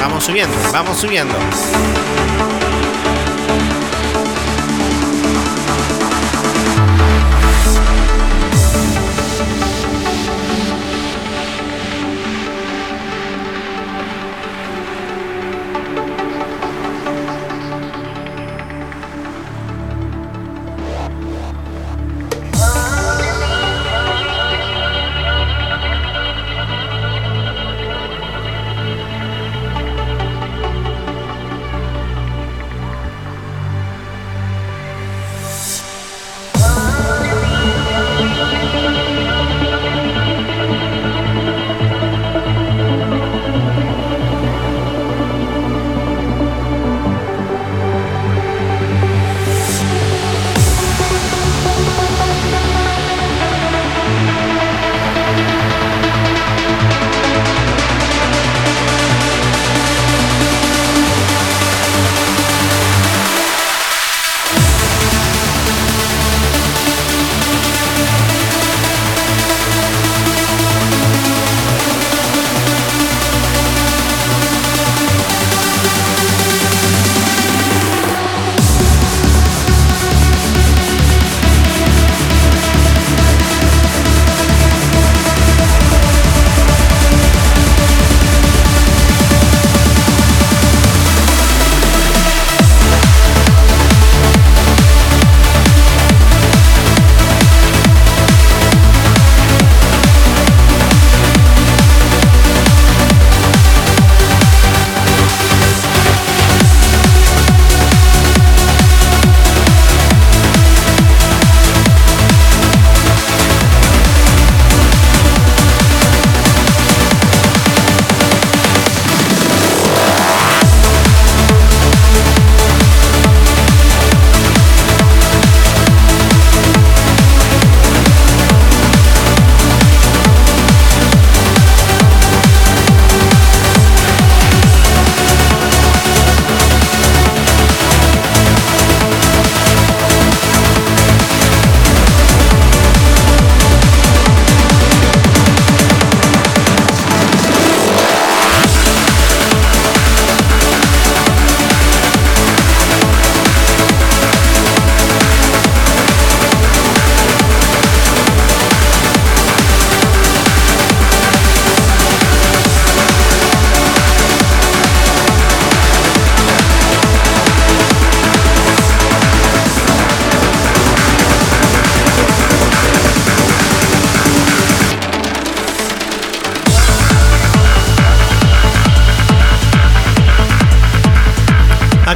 [0.00, 1.34] Vamos subiendo, vamos subiendo.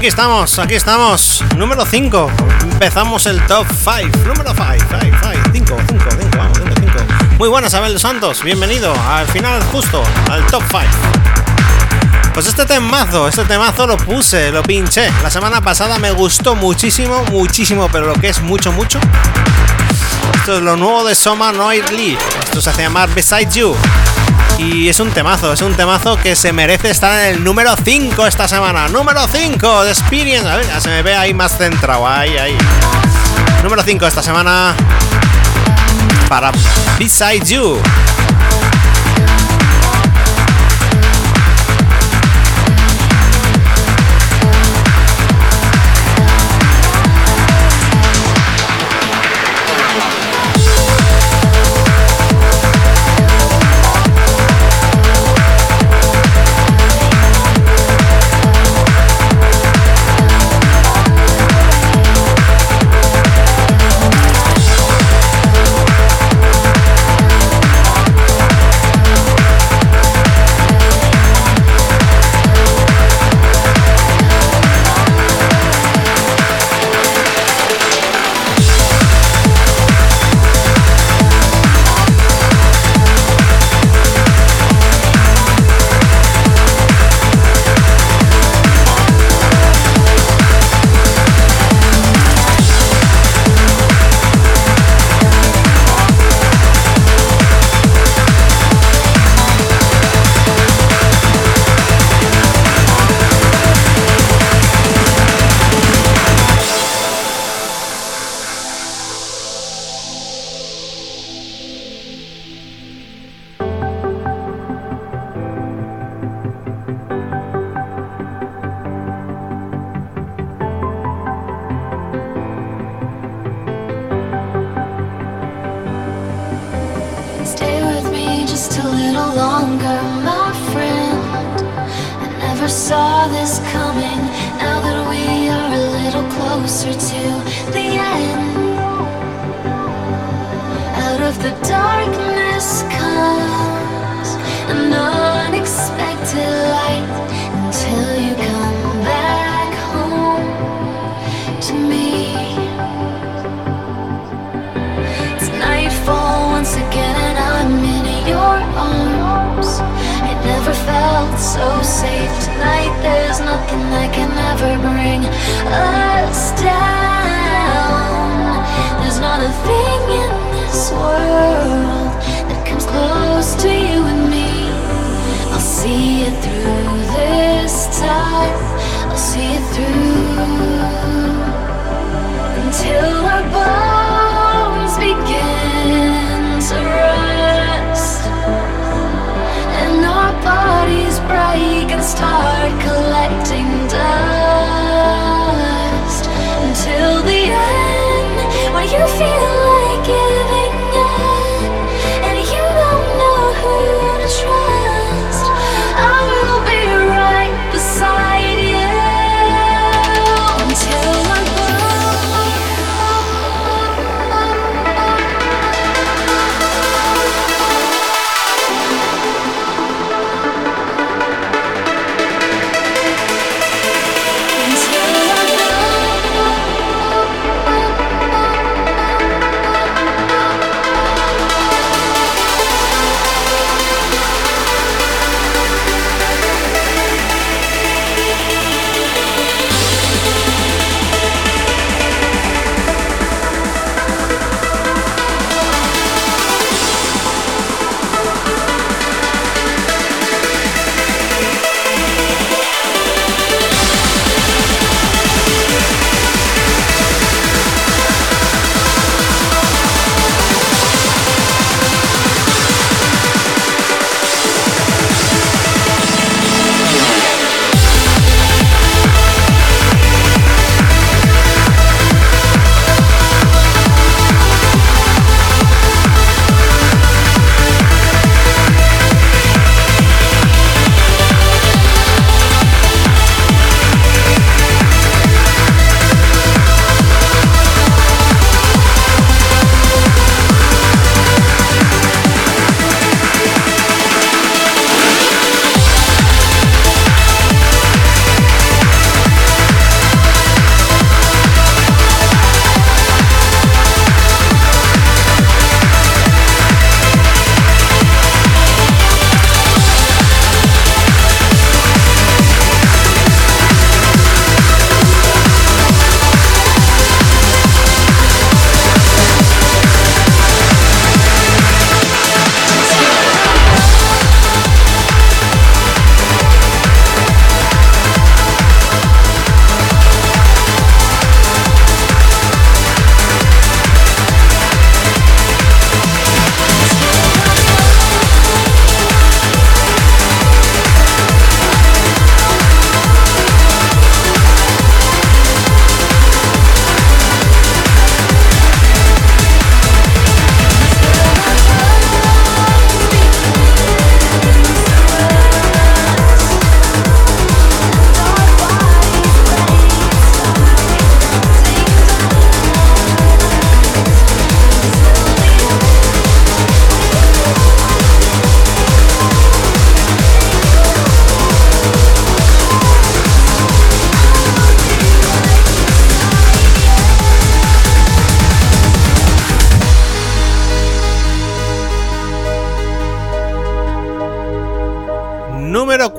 [0.09, 1.45] Aquí estamos, aquí estamos.
[1.59, 2.31] Número 5.
[2.63, 4.21] Empezamos el top 5.
[4.25, 5.19] Número 5, 5,
[5.53, 6.99] 5, 5, 5, 5, vamos, 5.
[7.37, 8.43] Muy buenas, Abel Santos.
[8.43, 10.83] Bienvenido al final, justo, al top 5.
[12.33, 15.13] Pues este temazo, este temazo lo puse, lo pinché.
[15.23, 18.99] La semana pasada me gustó muchísimo, muchísimo, pero lo que es mucho, mucho.
[20.37, 22.17] Esto es lo nuevo de Soma Noir Lee.
[22.45, 23.77] Esto se hace llamar Beside You.
[24.59, 28.27] Y es un temazo, es un temazo que se merece estar en el número 5
[28.27, 28.89] esta semana.
[28.89, 30.49] Número 5 de Experience.
[30.49, 32.07] A ver, ya se me ve ahí más centrado.
[32.07, 32.59] Ahí, ahí.
[33.63, 34.75] Número 5 esta semana
[36.29, 36.51] para
[36.99, 37.81] Beside You.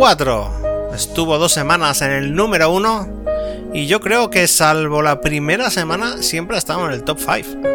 [0.09, 0.89] 4.
[0.95, 3.25] Estuvo dos semanas en el número 1
[3.75, 7.67] y yo creo que salvo la primera semana siempre ha estado en el top 5.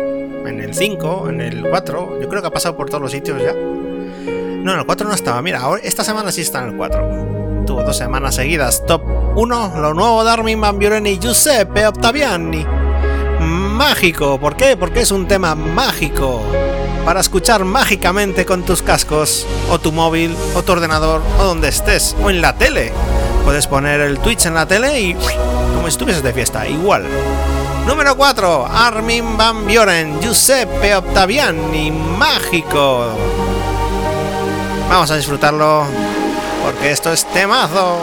[0.49, 3.41] En el 5, en el 4, yo creo que ha pasado por todos los sitios
[3.41, 3.53] ya.
[3.53, 7.63] No, en el 4 no estaba, mira, ahora- esta semana sí está en el 4.
[7.69, 9.03] Tuvo dos semanas seguidas, top
[9.37, 12.67] 1, lo nuevo de Armin Van Buren y Giuseppe Ottaviani.
[13.43, 14.77] Mágico, ¿por qué?
[14.77, 16.43] Porque es un tema mágico.
[17.05, 22.17] Para escuchar mágicamente con tus cascos, o tu móvil, o tu ordenador, o donde estés,
[22.23, 22.93] o en la tele.
[23.45, 25.15] Puedes poner el Twitch en la tele y
[25.75, 27.05] como estuvieses de fiesta, igual.
[27.87, 33.11] Número 4, Armin Van Buren, Giuseppe Ottaviani, mágico.
[34.89, 35.85] Vamos a disfrutarlo
[36.65, 37.99] porque esto es temazo.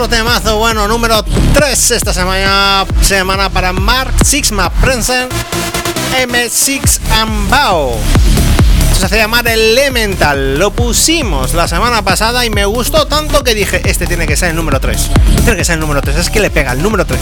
[0.00, 1.22] Otro temazo bueno, número
[1.52, 5.28] 3 esta semana, semana para Mark Sixma Prensen
[6.26, 7.98] M6 Ambao.
[8.98, 10.58] Se hace llamar Elemental.
[10.58, 14.48] Lo pusimos la semana pasada y me gustó tanto que dije, este tiene que ser
[14.48, 15.10] el número 3.
[15.44, 17.20] Tiene que ser el número 3, es que le pega el número 3.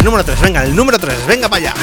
[0.00, 1.74] El número 3, venga, el número 3, venga para allá.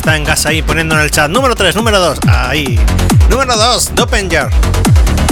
[0.00, 1.30] Está en gas ahí poniendo en el chat.
[1.30, 2.80] Número 3, número 2, ahí.
[3.28, 4.48] Número 2, Dopenger.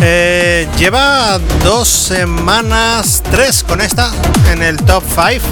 [0.02, 4.12] Eh, lleva dos semanas, tres con esta
[4.52, 5.42] en el top 5.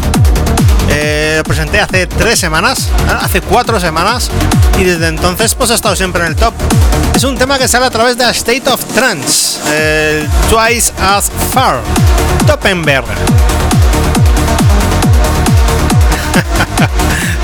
[0.90, 4.30] Eh, lo presenté hace tres semanas, ah, hace cuatro semanas,
[4.78, 6.52] y desde entonces pues ha estado siempre en el top.
[7.14, 11.80] Es un tema que sale a través de State of Trance, el Twice as Far,
[12.46, 13.06] Dopenberg.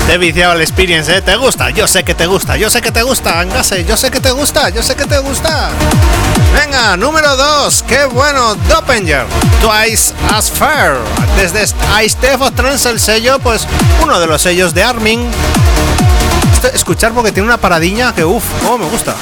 [0.07, 1.21] Te he viciado el experience, ¿eh?
[1.21, 1.69] ¿Te gusta?
[1.69, 4.31] Yo sé que te gusta, yo sé que te gusta, Angase, yo sé que te
[4.31, 5.69] gusta, yo sé que te gusta.
[6.53, 9.25] Venga, número 2, qué bueno, Dopenger,
[9.61, 10.97] Twice as Fair.
[11.37, 11.63] Desde
[12.03, 12.17] Ice
[12.55, 13.65] Trans, el sello, pues
[14.03, 15.31] uno de los sellos de Arming.
[16.73, 19.15] escuchar porque tiene una paradiña que, uff, cómo me gusta.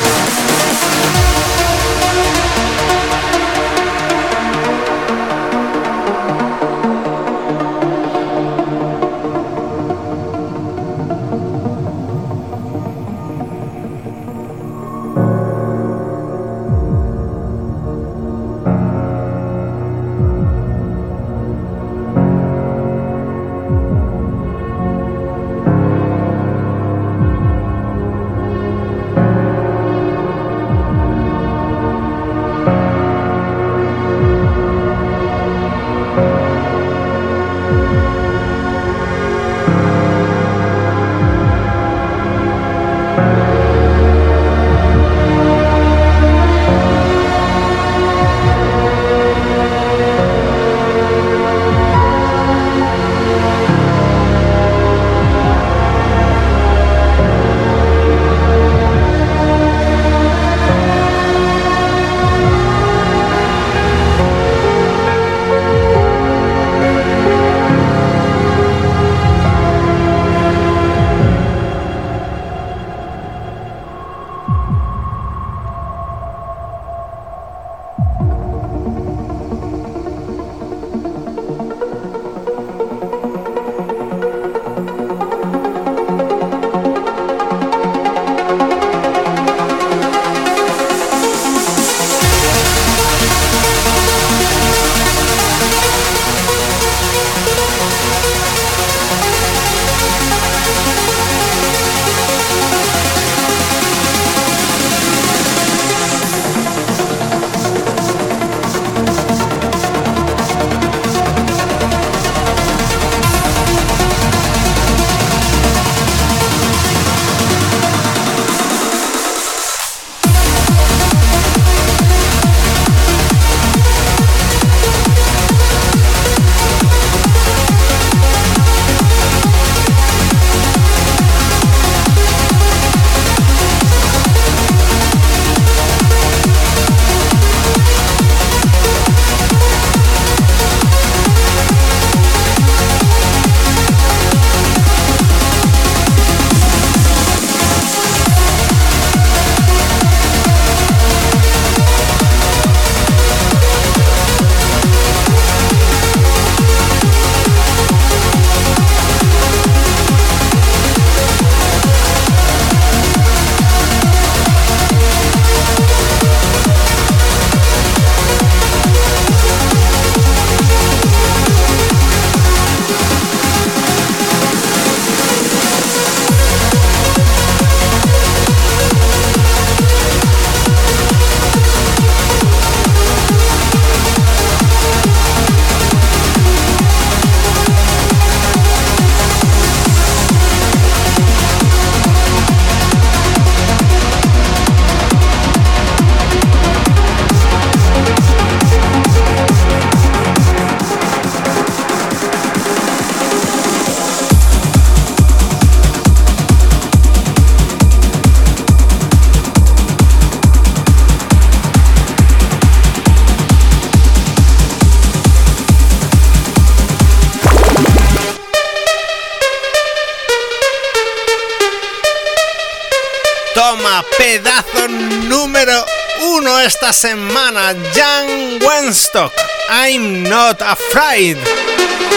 [224.18, 224.88] Pedazo
[225.28, 225.86] número
[226.22, 229.34] uno esta semana, Jan Wenstock,
[229.70, 231.38] I'm Not Afraid.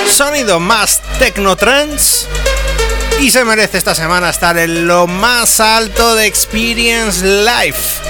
[0.07, 2.29] Sonido más Technotrends
[3.19, 8.03] y se merece esta semana estar en lo más alto de Experience Life.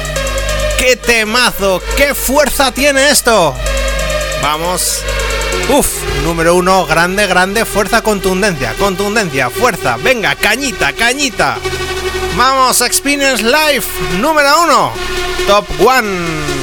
[0.76, 1.81] ¡Qué temazo!
[1.97, 3.55] ¡Qué fuerza tiene esto!
[4.43, 5.02] Vamos.
[5.68, 5.86] Uf,
[6.24, 9.97] número uno, grande, grande, fuerza, contundencia, contundencia, fuerza.
[9.97, 11.59] Venga, cañita, cañita.
[12.36, 13.86] Vamos Experience Live
[14.20, 14.93] número 1,
[15.47, 16.53] Top 1.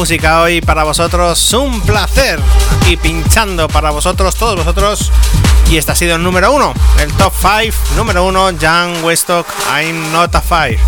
[0.00, 1.52] Música hoy para vosotros.
[1.52, 2.40] Un placer
[2.80, 5.12] aquí pinchando para vosotros, todos vosotros.
[5.70, 10.10] Y este ha sido el número uno, el top 5, número uno, Jan Westock, I'm
[10.10, 10.78] Not a Fire.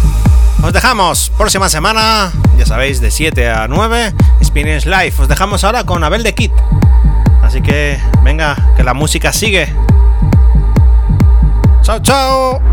[0.63, 5.13] Os dejamos próxima semana, ya sabéis, de 7 a 9, Experience Live.
[5.19, 6.53] Os dejamos ahora con Abel de Kit.
[7.43, 9.71] Así que venga, que la música sigue.
[11.83, 12.72] Chao, chao.